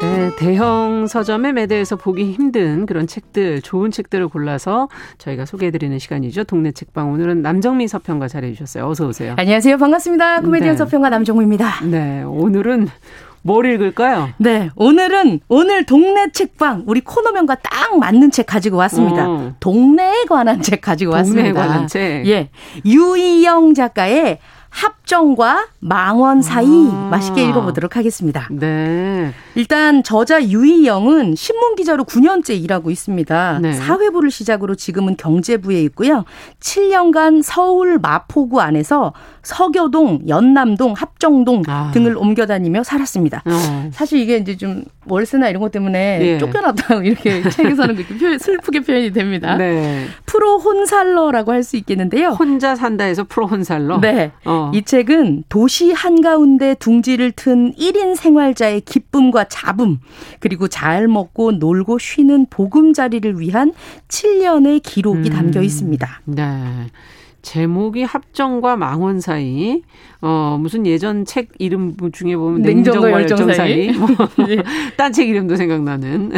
[0.00, 4.88] 네, 대형 서점에 매대에서 보기 힘든 그런 책들, 좋은 책들을 골라서
[5.18, 6.44] 저희가 소개해드리는 시간이죠.
[6.44, 7.12] 동네 책방.
[7.12, 8.88] 오늘은 남정미 서평가 잘해주셨어요.
[8.88, 9.34] 어서 오세요.
[9.36, 9.76] 안녕하세요.
[9.76, 10.40] 반갑습니다.
[10.40, 10.76] 코미디언 네.
[10.78, 11.84] 서평가 남정미입니다.
[11.84, 12.88] 네, 오늘은
[13.42, 14.30] 뭘 읽을까요?
[14.38, 19.28] 네, 오늘은 오늘 동네 책방 우리 코너명과 딱 맞는 책 가지고 왔습니다.
[19.28, 19.54] 어.
[19.60, 21.60] 동네에 관한 책 가지고 동네에 왔습니다.
[21.60, 22.26] 관한 책.
[22.26, 22.50] 예,
[22.84, 24.38] 유이영 작가의
[24.70, 27.08] 합정과 망원 사이 아.
[27.10, 28.48] 맛있게 읽어보도록 하겠습니다.
[28.50, 29.32] 네.
[29.58, 33.58] 일단 저자 유희영은 신문 기자로 9년째 일하고 있습니다.
[33.60, 33.72] 네.
[33.72, 36.24] 사회부를 시작으로 지금은 경제부에 있고요.
[36.60, 41.90] 7년간 서울 마포구 안에서 서교동, 연남동, 합정동 아.
[41.92, 43.42] 등을 옮겨 다니며 살았습니다.
[43.46, 43.90] 어.
[43.92, 46.38] 사실 이게 이제 좀 월세나 이런 것 때문에 예.
[46.38, 49.56] 쫓겨났다고 이렇게 책에서는 그렇게 표현, 슬프게 표현이 됩니다.
[49.56, 50.04] 네.
[50.24, 52.28] 프로 혼살러라고 할 수 있겠는데요.
[52.28, 54.00] 혼자 산다해서 프로 혼살러.
[54.00, 54.30] 네.
[54.44, 54.70] 어.
[54.72, 60.00] 이 책은 도시 한가운데 둥지를 튼 1인 생활자의 기쁨과 자붐
[60.40, 63.72] 그리고 잘 먹고 놀고 쉬는 보금자리를 위한
[64.08, 65.34] 7년의 기록이 음.
[65.34, 66.22] 담겨 있습니다.
[66.26, 66.86] 네.
[67.48, 69.80] 제목이 합정과 망원 사이.
[70.20, 73.88] 어, 무슨 예전 책 이름 중에 보면 냉정과, 열정, 열정 사이.
[73.96, 74.08] 뭐,
[74.46, 74.62] 네.
[74.98, 76.32] 딴책 이름도 생각나는.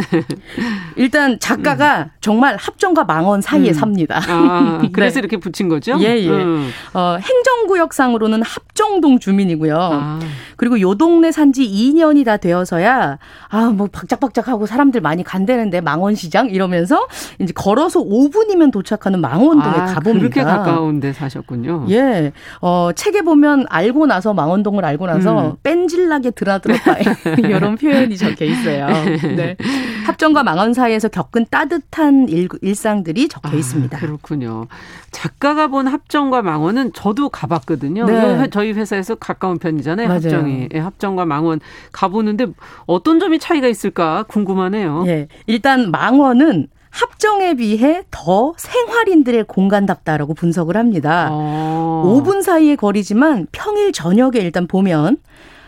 [0.95, 2.09] 일단 작가가 음.
[2.21, 3.73] 정말 합정과 망원 사이에 음.
[3.73, 4.21] 삽니다.
[4.25, 5.19] 아, 그래서 네.
[5.19, 5.97] 이렇게 붙인 거죠?
[5.99, 6.29] 예, 예.
[6.29, 6.69] 음.
[6.93, 9.77] 어, 행정구역상으로는 합정동 주민이고요.
[9.77, 10.19] 아.
[10.55, 13.17] 그리고 요 동네 산지 2년이 다 되어서야
[13.49, 17.07] 아, 뭐 박짝박짝하고 사람들 많이 간대는데 망원시장 이러면서
[17.39, 20.19] 이제 걸어서 5분이면 도착하는 망원동에 아, 가봅니다.
[20.19, 21.87] 그렇게 가까운 데 사셨군요.
[21.89, 22.31] 예.
[22.61, 25.55] 어, 책에 보면 알고 나서 망원동을 알고 나서 음.
[25.63, 26.95] 뺀질나게 드나들었다.
[27.39, 28.87] 이런 표현이 적혀 있어요.
[29.35, 29.57] 네.
[30.05, 33.97] 합정과 망원 사이에서 겪은 따뜻한 일, 일상들이 적혀 아, 있습니다.
[33.97, 34.67] 그렇군요.
[35.11, 38.05] 작가가 본 합정과 망원은 저도 가봤거든요.
[38.05, 38.47] 네.
[38.51, 40.07] 저희 회사에서 가까운 편이잖아요.
[40.07, 40.21] 맞아요.
[40.23, 40.69] 합정이.
[40.73, 41.59] 예, 합정과 망원
[41.91, 42.47] 가보는데
[42.85, 45.03] 어떤 점이 차이가 있을까 궁금하네요.
[45.07, 45.27] 예.
[45.47, 51.29] 일단 망원은 합정에 비해 더 생활인들의 공간답다라고 분석을 합니다.
[51.31, 52.03] 어.
[52.05, 55.17] 5분 사이의 거리지만 평일 저녁에 일단 보면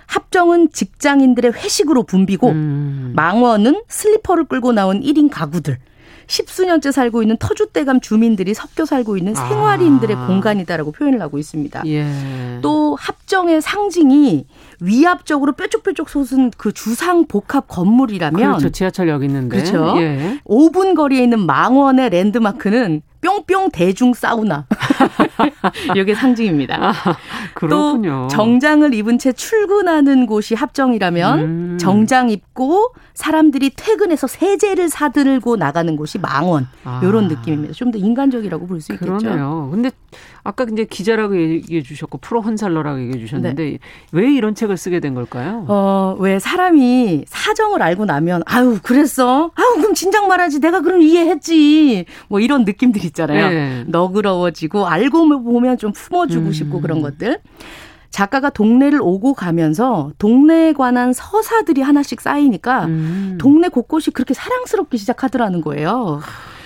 [0.05, 3.13] 합정은 직장인들의 회식으로 붐비고 음.
[3.15, 5.79] 망원은 슬리퍼를 끌고 나온 1인 가구들
[6.27, 10.27] 십수년째 살고 있는 터줏대감 주민들이 섞여 살고 있는 생활인들의 아.
[10.27, 11.83] 공간이다라고 표현을 하고 있습니다.
[11.87, 12.59] 예.
[12.61, 14.45] 또 합정의 상징이
[14.79, 18.69] 위압적으로 뾰족뾰족 솟은 그 주상 복합 건물이라면 그렇죠.
[18.69, 19.57] 지하철역 있는데.
[19.57, 19.95] 그렇죠.
[19.97, 20.39] 예.
[20.45, 24.65] 5분 거리에 있는 망원의 랜드마크는 뿅뿅 대중 사우나.
[25.95, 26.77] 이게 상징입니다.
[26.79, 26.93] 아,
[27.53, 28.27] 그렇군요.
[28.29, 31.77] 또 정장을 입은 채 출근하는 곳이 합정이라면 음.
[31.79, 36.67] 정장 입고 사람들이 퇴근해서 세제를 사들고 나가는 곳이 망원.
[36.83, 36.99] 아.
[37.03, 37.73] 이런 느낌입니다.
[37.73, 39.17] 좀 더 인간적이라고 볼 수 있겠죠.
[39.17, 39.69] 그러네요.
[39.71, 39.91] 근데
[40.43, 43.79] 아까 이제 기자라고 얘기해 주셨고 프로 헌살러라고 얘기해 주셨는데 네.
[44.11, 45.65] 왜 이런 책을 쓰게 된 걸까요?
[45.67, 49.51] 어, 왜 사람이 사정을 알고 나면 아유, 그랬어?
[49.55, 50.59] 아유, 그럼 진작 말하지.
[50.59, 52.05] 내가 그럼 이해했지.
[52.27, 53.49] 뭐 이런 느낌들이 있잖아요.
[53.49, 53.83] 네.
[53.87, 56.51] 너그러워지고 알고 보면 좀 품어주고 음.
[56.51, 57.39] 싶고 그런 것들.
[58.09, 63.37] 작가가 동네를 오고 가면서 동네에 관한 서사들이 하나씩 쌓이니까 음.
[63.39, 66.19] 동네 곳곳이 그렇게 사랑스럽게 시작하더라는 거예요.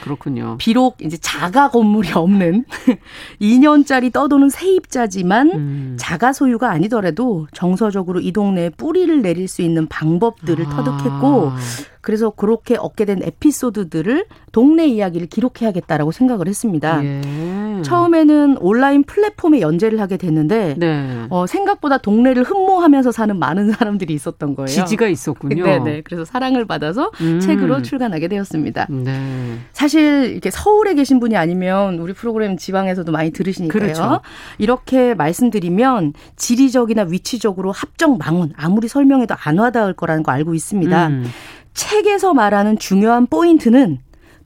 [0.07, 0.55] 그렇군요.
[0.57, 2.65] 비록 이제 자가 건물이 없는
[3.41, 5.97] 2년짜리 떠도는 세입자지만 음.
[5.99, 10.69] 자가 소유가 아니더라도 정서적으로 이 동네에 뿌리를 내릴 수 있는 방법들을 아.
[10.69, 11.51] 터득했고
[12.07, 17.03] 그래서 그렇게 얻게 된 에피소드들을 동네 이야기를 기록해야겠다라고 생각을 했습니다.
[17.03, 17.81] 예.
[17.83, 21.25] 처음에는 온라인 플랫폼에 연재를 하게 됐는데 네.
[21.29, 24.67] 어, 생각보다 동네를 흠모하면서 사는 많은 사람들이 있었던 거예요.
[24.67, 25.65] 지지가 있었군요.
[25.65, 26.01] 네네.
[26.07, 27.41] 그래서 사랑을 받아서 음.
[27.41, 28.87] 책으로 출간하게 되었습니다.
[28.89, 29.57] 네.
[29.73, 33.81] 사실 이렇게 서울에 계신 분이 아니면 우리 프로그램 지방에서도 많이 들으시니까요.
[33.81, 34.21] 그렇죠.
[34.57, 41.07] 이렇게 말씀드리면 지리적이나 위치적으로 합정 망원 아무리 설명해도 안 와닿을 거라는 거 알고 있습니다.
[41.07, 41.25] 음.
[41.73, 43.99] 책에서 말하는 중요한 포인트는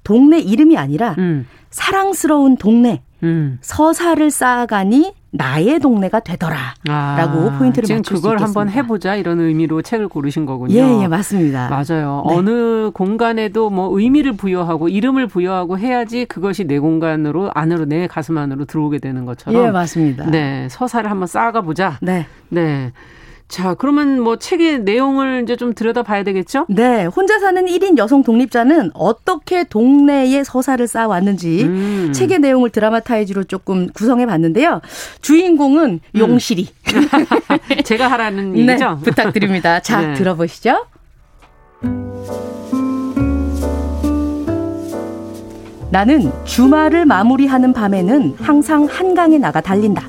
[0.03, 1.47] 동네 이름이 아니라 음.
[1.69, 3.57] 사랑스러운 동네, 음.
[3.61, 10.45] 서사를 쌓아가니 나의 동네가 되더라라고 아, 포인트를 지금 그걸 한번 해보자 이런 의미로 책을 고르신
[10.45, 10.73] 거군요.
[10.73, 11.69] 예, 예, 맞습니다.
[11.69, 12.23] 맞아요.
[12.27, 12.35] 네.
[12.35, 18.65] 어느 공간에도 뭐 의미를 부여하고 이름을 부여하고 해야지 그것이 내 공간으로 안으로 내 가슴 안으로
[18.65, 19.63] 들어오게 되는 것처럼.
[19.63, 20.29] 예, 맞습니다.
[20.29, 21.97] 네, 서사를 한번 쌓아가 보자.
[22.01, 22.91] 네, 네.
[23.51, 26.65] 자, 그러면 뭐 책의 내용을 이제 좀 들여다봐야 되겠죠?
[26.69, 27.03] 네.
[27.05, 32.13] 혼자 사는 1인 여성 독립자는 어떻게 동네의 서사를 쌓아왔는지 음.
[32.15, 34.79] 책의 내용을 드라마타이즈로 조금 구성해 봤는데요.
[35.21, 36.17] 주인공은 음.
[36.17, 36.69] 용실이.
[37.83, 38.99] 제가 하라는 네, 얘기죠?
[39.03, 39.81] 부탁드립니다.
[39.81, 40.13] 자, 네.
[40.13, 40.85] 들어보시죠.
[45.89, 50.07] 나는 주말을 마무리하는 밤에는 항상 한강에 나가 달린다.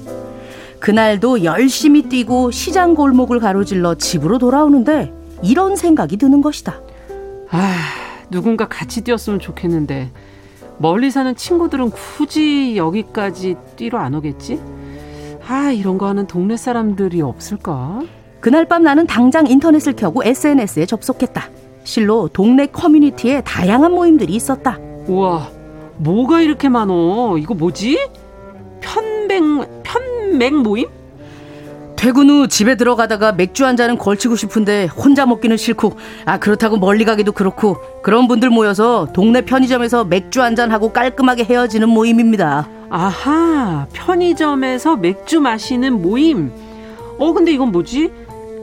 [0.83, 6.81] 그날도 열심히 뛰고 시장 골목을 가로질러 집으로 돌아오는데 이런 생각이 드는 것이다.
[7.51, 7.75] 아,
[8.31, 10.11] 누군가 같이 뛰었으면 좋겠는데
[10.79, 14.61] 멀리 사는 친구들은 굳이 여기까지 뛰러 안 오겠지?
[15.47, 18.01] 아, 이런 거 하는 동네 사람들이 없을까?
[18.41, 21.49] 그날 밤 나는 당장 인터넷을 켜고 SNS에 접속했다.
[21.85, 24.81] 실로 동네 커뮤니티에 다양한 모임들이 있었다.
[25.07, 25.49] 우와,
[25.99, 27.39] 뭐가 이렇게 많어?
[27.39, 28.01] 이거 뭐지?
[28.81, 29.41] 편백,
[29.85, 30.87] 편 맥 모임?
[31.97, 35.93] 퇴근 후 집에 들어가다가 맥주 한 잔은 걸치고 싶은데 혼자 먹기는 싫고
[36.25, 41.45] 아 그렇다고 멀리 가기도 그렇고 그런 분들 모여서 동네 편의점에서 맥주 한 잔 하고 깔끔하게
[41.45, 42.69] 헤어지는 모임입니다.
[42.91, 46.51] 아하 편의점에서 맥주 마시는 모임.
[47.19, 48.11] 어 근데 이건 뭐지?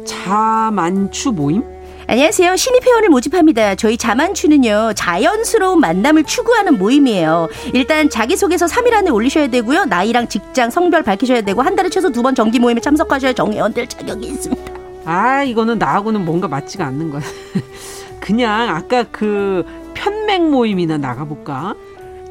[0.06, 1.64] 자만추 모임?
[2.10, 2.56] 안녕하세요.
[2.56, 3.76] 신입 회원을 모집합니다.
[3.76, 7.50] 저희 자만추는요, 자연스러운 만남을 추구하는 모임이에요.
[7.76, 9.86] 일단 자기소개서 3일 안에 올리셔야 되고요.
[9.86, 13.86] 나이랑 직장, 성별 밝히셔야 되고, 한 달에 최소 두 번 정기 모임에 참석하셔야 정회원 될
[13.88, 14.74] 자격이 있습니다.
[15.06, 17.22] 아, 이거는 나하고는 뭔가 맞지가 않는 거야.
[18.20, 21.76] 그냥 아까 그 편맥 모임이나 나가볼까?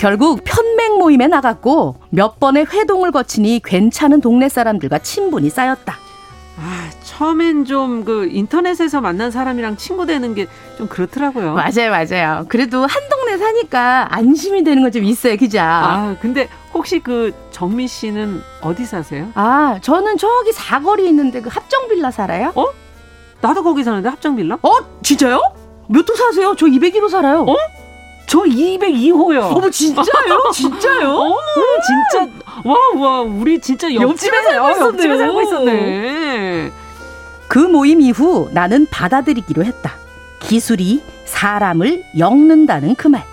[0.01, 6.08] 결국 편맥 모임에 나갔고, 몇 번의 회동을 거치니 괜찮은 동네 사람들과 친분이 쌓였다.
[6.61, 10.47] 아, 처음엔 좀 그 인터넷에서 만난 사람이랑 친구 되는 게
[10.77, 11.55] 좀 그렇더라고요.
[11.55, 12.47] 맞아요, 맞아요.
[12.49, 15.59] 그래도 한 동네 사니까 안심이 되는 건 좀 있어요, 그죠?
[15.61, 19.29] 아, 근데 혹시 그 정민 씨는 어디 사세요?
[19.35, 22.53] 아, 저는 저기 사거리 있는데 그 합정 빌라 살아요.
[22.55, 22.67] 어?
[23.41, 24.57] 나도 거기 사는데 합정 빌라?
[24.63, 24.71] 어,
[25.03, 25.41] 진짜요?
[25.89, 26.55] 몇 호 사세요?
[26.57, 27.43] 저 202호 살아요.
[27.43, 27.57] 어?
[28.29, 29.57] 저 202호요.
[29.57, 30.51] 어머 진짜요?
[30.53, 31.11] 진짜요?
[31.11, 31.37] 어머
[32.13, 32.29] 진짜
[32.65, 34.87] 와와 우리 진짜 옆집에 살고 있었네.
[34.87, 36.73] 옆집에 살고 있었네.
[37.49, 39.95] 그 모임 이후 나는 받아들이기로 했다.
[40.41, 43.25] 기술이 사람을 엮는다는 그 말.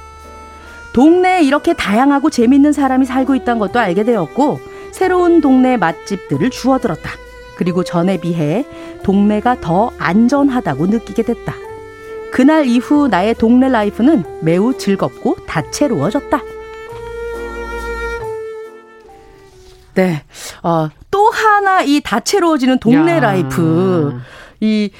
[0.93, 4.62] 동네에 이렇게 다양하고 재밌는 사람이 살고 있다는 것도 알게 되었고
[4.93, 7.12] 새로운 동네 맛집들을 주워들었다.
[7.58, 8.66] 그리고 전에 비해
[9.04, 11.54] 동네가 더 안전하다고 느끼게 됐다.
[12.36, 16.38] 그날 이후 나의 동네 라이프는 매우 즐겁고 다채로워졌다.
[19.93, 20.21] 네.
[20.61, 23.19] 어, 또 하나 이 다채로워지는 동네 야.
[23.21, 24.19] 라이프.
[24.59, 24.91] 이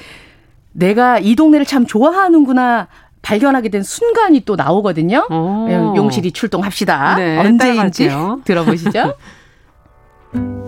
[0.72, 2.88] 내가 이 동네를 참 좋아하는구나
[3.20, 5.26] 발견하게 된 순간이 또 나오거든요.
[5.28, 5.66] 오.
[5.68, 7.16] 예, 용실이 출동합시다.
[7.16, 8.08] 네, 언제인지
[8.46, 9.14] 들어보시죠.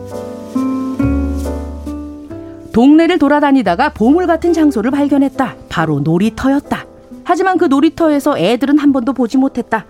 [2.79, 5.57] 동네를 돌아다니다가 보물 같은 장소를 발견했다.
[5.69, 6.87] 바로 놀이터였다.
[7.25, 9.85] 하지만 그 놀이터에서 애들은 한 번도 보지 못했다.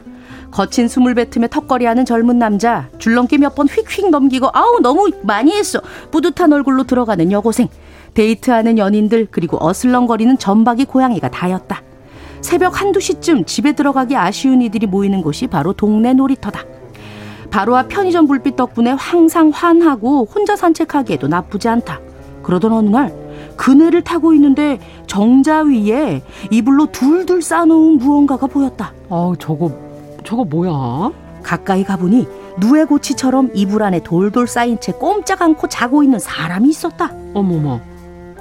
[0.51, 5.83] 거친 숨을 뱉으며 턱걸이하는 젊은 남자, 줄넘기 몇 번 휙휙 넘기고 아우 너무 많이 했어.
[6.11, 7.69] 뿌듯한 얼굴로 들어가는 여고생,
[8.15, 11.83] 데이트하는 연인들 그리고 어슬렁거리는 전박이 고양이가 다였다.
[12.41, 16.63] 새벽 한두 시쯤 집에 들어가기 아쉬운 이들이 모이는 곳이 바로 동네 놀이터다.
[17.51, 22.08] 바로 앞 편의점 불빛 덕분에 항상 환하고 혼자 산책하기에도 나쁘지 않다.
[22.49, 23.15] 그러던 어느 날
[23.59, 28.95] 그네를 타고 있는데 정자 위에 이불로 둘둘 싸놓은 무언가가 보였다.
[29.11, 29.71] 어, 저거
[30.25, 31.13] 저거 뭐야?
[31.43, 32.27] 가까이 가보니
[32.59, 37.13] 누에 고치처럼 이불 안에 돌돌 쌓인 채 꼼짝 않고 자고 있는 사람이 있었다.
[37.35, 37.81] 어머머,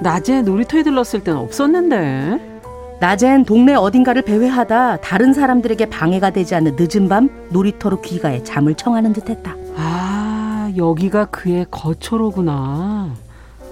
[0.00, 2.60] 낮에 놀이터에 들렀을 땐 없었는데.
[3.00, 9.12] 낮엔 동네 어딘가를 배회하다 다른 사람들에게 방해가 되지 않는 늦은 밤 놀이터로 귀가해 잠을 청하는
[9.12, 9.54] 듯했다.
[9.76, 13.27] 아, 여기가 그의 거처로구나.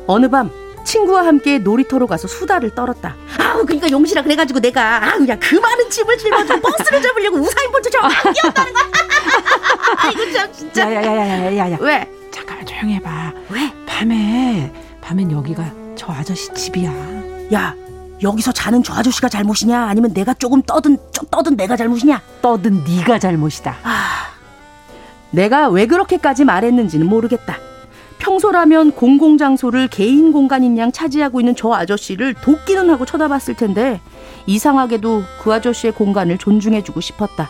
[0.07, 0.50] 어느 밤
[0.84, 3.16] 친구와 함께 놀이터로 가서 수다를 떨었다.
[3.38, 8.11] 아우 그러니까 용실아 그래가지고 내가 아우 야 그 많은 짐을 짊어지고 버스를 잡으려고 우사인 볼트처럼
[8.32, 8.84] 뛰었다는 거야.
[9.98, 10.82] 아이고 참 진짜.
[10.94, 11.78] 야야야야야야.
[11.80, 12.09] 왜?
[12.30, 13.32] 잠깐만 조용히 해봐.
[13.50, 13.72] 왜?
[13.86, 16.90] 밤에 밤엔 여기가 저 아저씨 집이야.
[17.54, 17.74] 야
[18.22, 22.20] 여기서 자는 저 아저씨가 잘못이냐 아니면 내가 조금 떠든 좀 떠든 내가 잘못이냐?
[22.42, 23.76] 떠든 네가 잘못이다.
[23.82, 24.26] 아,
[25.32, 27.57] 내가 왜 그렇게까지 말했는지는 모르겠다.
[28.18, 34.00] 평소라면 공공장소를 개인 공간인 양 차지하고 있는 저 아저씨를 돕기는 하고 쳐다봤을 텐데
[34.46, 37.48] 이상하게도 그 아저씨의 공간을 존중해주고 싶었다.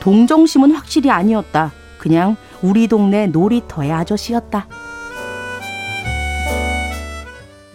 [0.00, 1.72] 동정심은 확실히 아니었다.
[1.98, 4.66] 그냥 우리 동네 놀이터의 아저씨였다.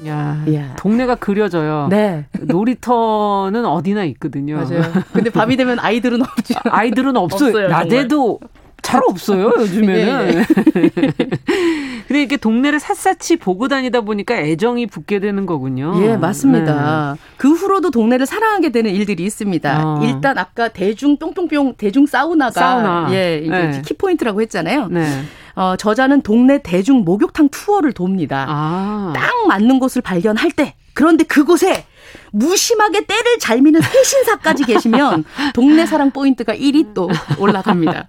[0.08, 1.88] 야, 야, 동네가 그려져요.
[1.90, 2.26] 네.
[2.40, 4.56] 놀이터는 어디나 있거든요.
[4.56, 4.82] 맞아요.
[5.12, 6.56] 근데 밤이 되면 아이들은 없죠.
[6.64, 7.50] 아이들은 없어요.
[7.50, 8.40] 없어요 낮에도
[8.82, 10.34] 잘 없어요, 요즘에는.
[10.34, 11.10] 예, 예.
[12.10, 15.94] 근데 이렇게 동네를 샅샅이 보고 다니다 보니까 애정이 붙게 되는 거군요.
[16.02, 17.14] 예, 맞습니다.
[17.14, 17.22] 네.
[17.38, 19.82] 그 후로도 동네를 사랑하게 되는 일들이 있습니다.
[19.86, 20.04] 어.
[20.04, 23.10] 일단 아까 대중 뿅뿅뿅 대중 사우나가 사우나.
[23.12, 23.82] 예, 이제 네.
[23.86, 24.88] 키포인트라고 했잖아요.
[24.88, 25.06] 네.
[25.54, 28.44] 어, 저자는 동네 대중 목욕탕 투어를 돕니다.
[28.50, 29.14] 아.
[29.16, 31.86] 딱 맞는 곳을 발견할 때 그런데 그곳에
[32.32, 38.08] 무심하게 때를 잘 미는 회신사까지 계시면 동네 사랑 포인트가 1위 또 올라갑니다.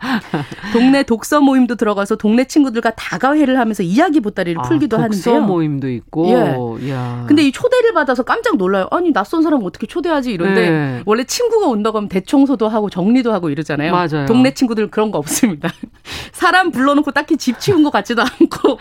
[0.72, 5.34] 동네 독서 모임도 들어가서 동네 친구들과 다가회를 하면서 이야기 보따리를 아, 풀기도 독서 하는데요.
[5.34, 6.28] 독서 모임도 있고.
[6.30, 6.90] 예.
[6.90, 7.24] 야.
[7.26, 8.88] 근데 이 초대를 받아서 깜짝 놀라요.
[8.90, 11.02] 아니 낯선 사람 어떻게 초대하지 이런데 네.
[11.06, 13.92] 원래 친구가 온다고 하면 대청소도 하고 정리도 하고 이러잖아요.
[13.92, 14.26] 맞아요.
[14.26, 15.70] 동네 친구들 그런 거 없습니다.
[16.32, 18.78] 사람 불러놓고 딱히 집 치운 것 같지도 않고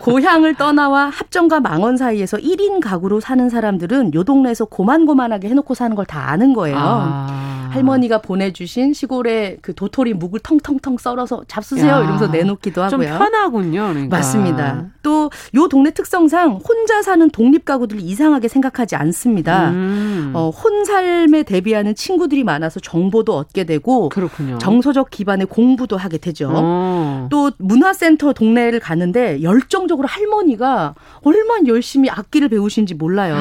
[0.00, 6.04] 고향을 떠나와 합정과 망원 사이에서 1인 가구로 사는 사람들은 요 동네에서 고만고만하게 해놓고 사는 걸
[6.08, 6.76] 다 아는 거예요.
[6.78, 7.44] 아.
[7.70, 11.98] 할머니가 보내주신 시골에 그 도토리 묵을 텅텅텅 썰어서 잡수세요 야.
[11.98, 13.06] 이러면서 내놓기도 하고요.
[13.08, 13.88] 좀 편하군요.
[13.92, 14.16] 그러니까.
[14.16, 14.86] 맞습니다.
[15.02, 19.68] 또 요 동네 특성상 혼자 사는 독립 가구들이 이상하게 생각하지 않습니다.
[19.70, 20.32] 음.
[20.34, 24.56] 어, 혼삶에 대비하는 친구들이 많아서 정보도 얻게 되고 그렇군요.
[24.58, 26.50] 정서적 기반의 공부도 하게 되죠.
[26.54, 27.26] 어.
[27.30, 33.36] 또 문화센터 동네를 가는데 열정적으로 할머니가 얼마나 열심히 악기를 배우신지 몰라요.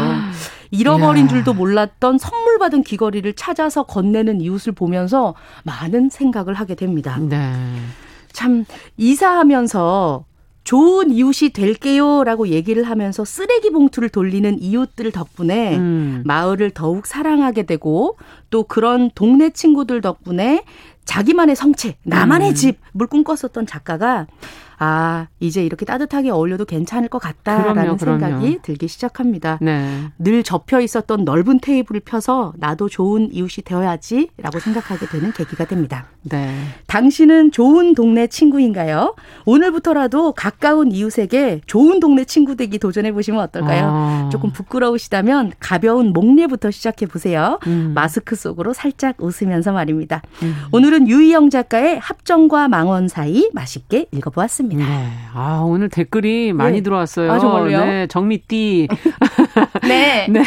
[0.72, 1.28] 잃어버린 야.
[1.28, 7.18] 줄도 몰랐던 선물 받은 귀걸이를 찾아서 건네는 이웃을 보면서 많은 생각을 하게 됩니다.
[7.20, 7.54] 네.
[8.32, 8.66] 참
[8.98, 10.26] 이사하면서
[10.64, 16.24] 좋은 이웃이 될게요 라고 얘기를 하면서 쓰레기 봉투를 돌리는 이웃들 덕분에 음.
[16.26, 18.18] 마을을 더욱 사랑하게 되고
[18.50, 20.66] 또 그런 동네 친구들 덕분에
[21.06, 22.54] 자기만의 성체, 나만의 음.
[22.54, 24.28] 집을 꿈꿨었던 작가가
[24.80, 28.62] 아, 이제 이렇게 따뜻하게 어울려도 괜찮을 것 같다라는 그럼요, 생각이 그럼요.
[28.62, 29.58] 들기 시작합니다.
[29.62, 30.04] 네.
[30.20, 36.06] 늘 접혀 있었던 넓은 테이블을 펴서 나도 좋은 이웃이 되어야지라고 생각하게 되는 계기가 됩니다.
[36.24, 36.54] 네.
[36.86, 39.16] 당신은 좋은 동네 친구인가요?
[39.46, 43.86] 오늘부터라도 가까운 이웃에게 좋은 동네 친구 되기 도전해 보시면 어떨까요?
[43.88, 44.30] 아.
[44.32, 47.60] 조금 부끄러우시다면 가벼운 목례부터 시작해 보세요.
[47.66, 47.94] 음.
[47.96, 50.22] 마스크 속으로 살짝 웃으면서 말입니다.
[50.44, 50.56] 음.
[50.72, 54.67] 오늘은 유희영 작가의 합정과 망원 사이 맛있게 읽어보았습니다.
[54.68, 54.86] 있습니다.
[54.86, 55.10] 네.
[55.34, 56.84] 아, 오늘 댓글이 많이 네.
[56.84, 57.32] 들어왔어요.
[57.32, 57.86] 아, 정말요?
[57.86, 58.88] 네, 정미띠.
[59.88, 60.28] 네.
[60.30, 60.44] 네.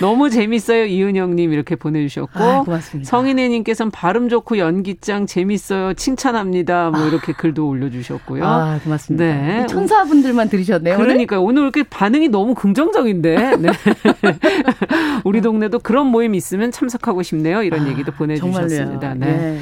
[0.00, 0.84] 너무 재밌어요.
[0.84, 2.42] 이은영님 이렇게 보내주셨고.
[2.42, 3.08] 아, 고맙습니다.
[3.08, 5.94] 성인애님께서는 발음 좋고 연기짱 재밌어요.
[5.94, 6.90] 칭찬합니다.
[6.90, 7.36] 뭐 이렇게 아.
[7.36, 8.44] 글도 올려주셨고요.
[8.44, 9.24] 아, 고맙습니다.
[9.24, 9.66] 네.
[9.66, 10.96] 천사분들만 들으셨네요.
[10.96, 11.54] 그러니까 오늘?
[11.54, 13.56] 오늘 이렇게 반응이 너무 긍정적인데.
[13.56, 13.70] 네.
[15.24, 17.62] 우리 동네도 그런 모임 있으면 참석하고 싶네요.
[17.62, 19.14] 이런 아, 얘기도 보내주셨습니다.
[19.14, 19.26] 네.
[19.26, 19.60] 네.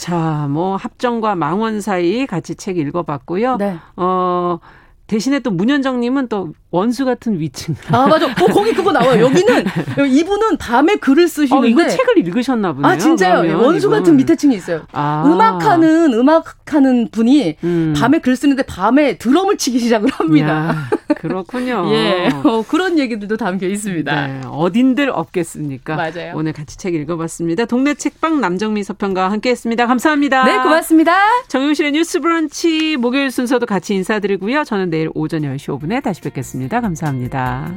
[0.00, 3.56] 자, 뭐 합정과 망원 사이 같이 책 읽어봤고요.
[3.58, 3.76] 네.
[3.96, 4.58] 어
[5.06, 7.74] 대신에 또 문현정님은 또 원수 같은 위층.
[7.90, 8.24] 아 맞아.
[8.28, 9.22] 어 거기 그거 나와요.
[9.26, 9.64] 여기는
[10.10, 11.66] 이분은 밤에 글을 쓰시는데.
[11.66, 12.90] 어, 이거 책을 읽으셨나 보네요.
[12.90, 13.60] 아 진짜요.
[13.62, 13.98] 원수 이분.
[13.98, 14.86] 같은 밑에 층이 있어요.
[14.92, 15.22] 아.
[15.26, 17.94] 음악하는 음악하는 분이 음.
[17.94, 20.76] 밤에 글 쓰는데 밤에 드럼을 치기 시작을 합니다.
[21.10, 21.84] 야, 그렇군요.
[21.92, 22.28] 예.
[22.44, 24.26] 어, 그런 얘기들도 담겨 있습니다.
[24.26, 25.96] 네, 어딘들 없겠습니까?
[25.96, 26.32] 맞아요.
[26.34, 27.66] 오늘 같이 책 읽어봤습니다.
[27.66, 29.86] 동네 책방 남정미 서평가와 함께했습니다.
[29.86, 30.44] 감사합니다.
[30.44, 31.16] 네, 고맙습니다.
[31.48, 34.64] 정용실의 뉴스브런치 목요일 순서도 같이 인사드리고요.
[34.64, 36.80] 저는 내일 오전 10시 5분에 다시 뵙겠습니다.
[36.80, 37.70] 감사합니다.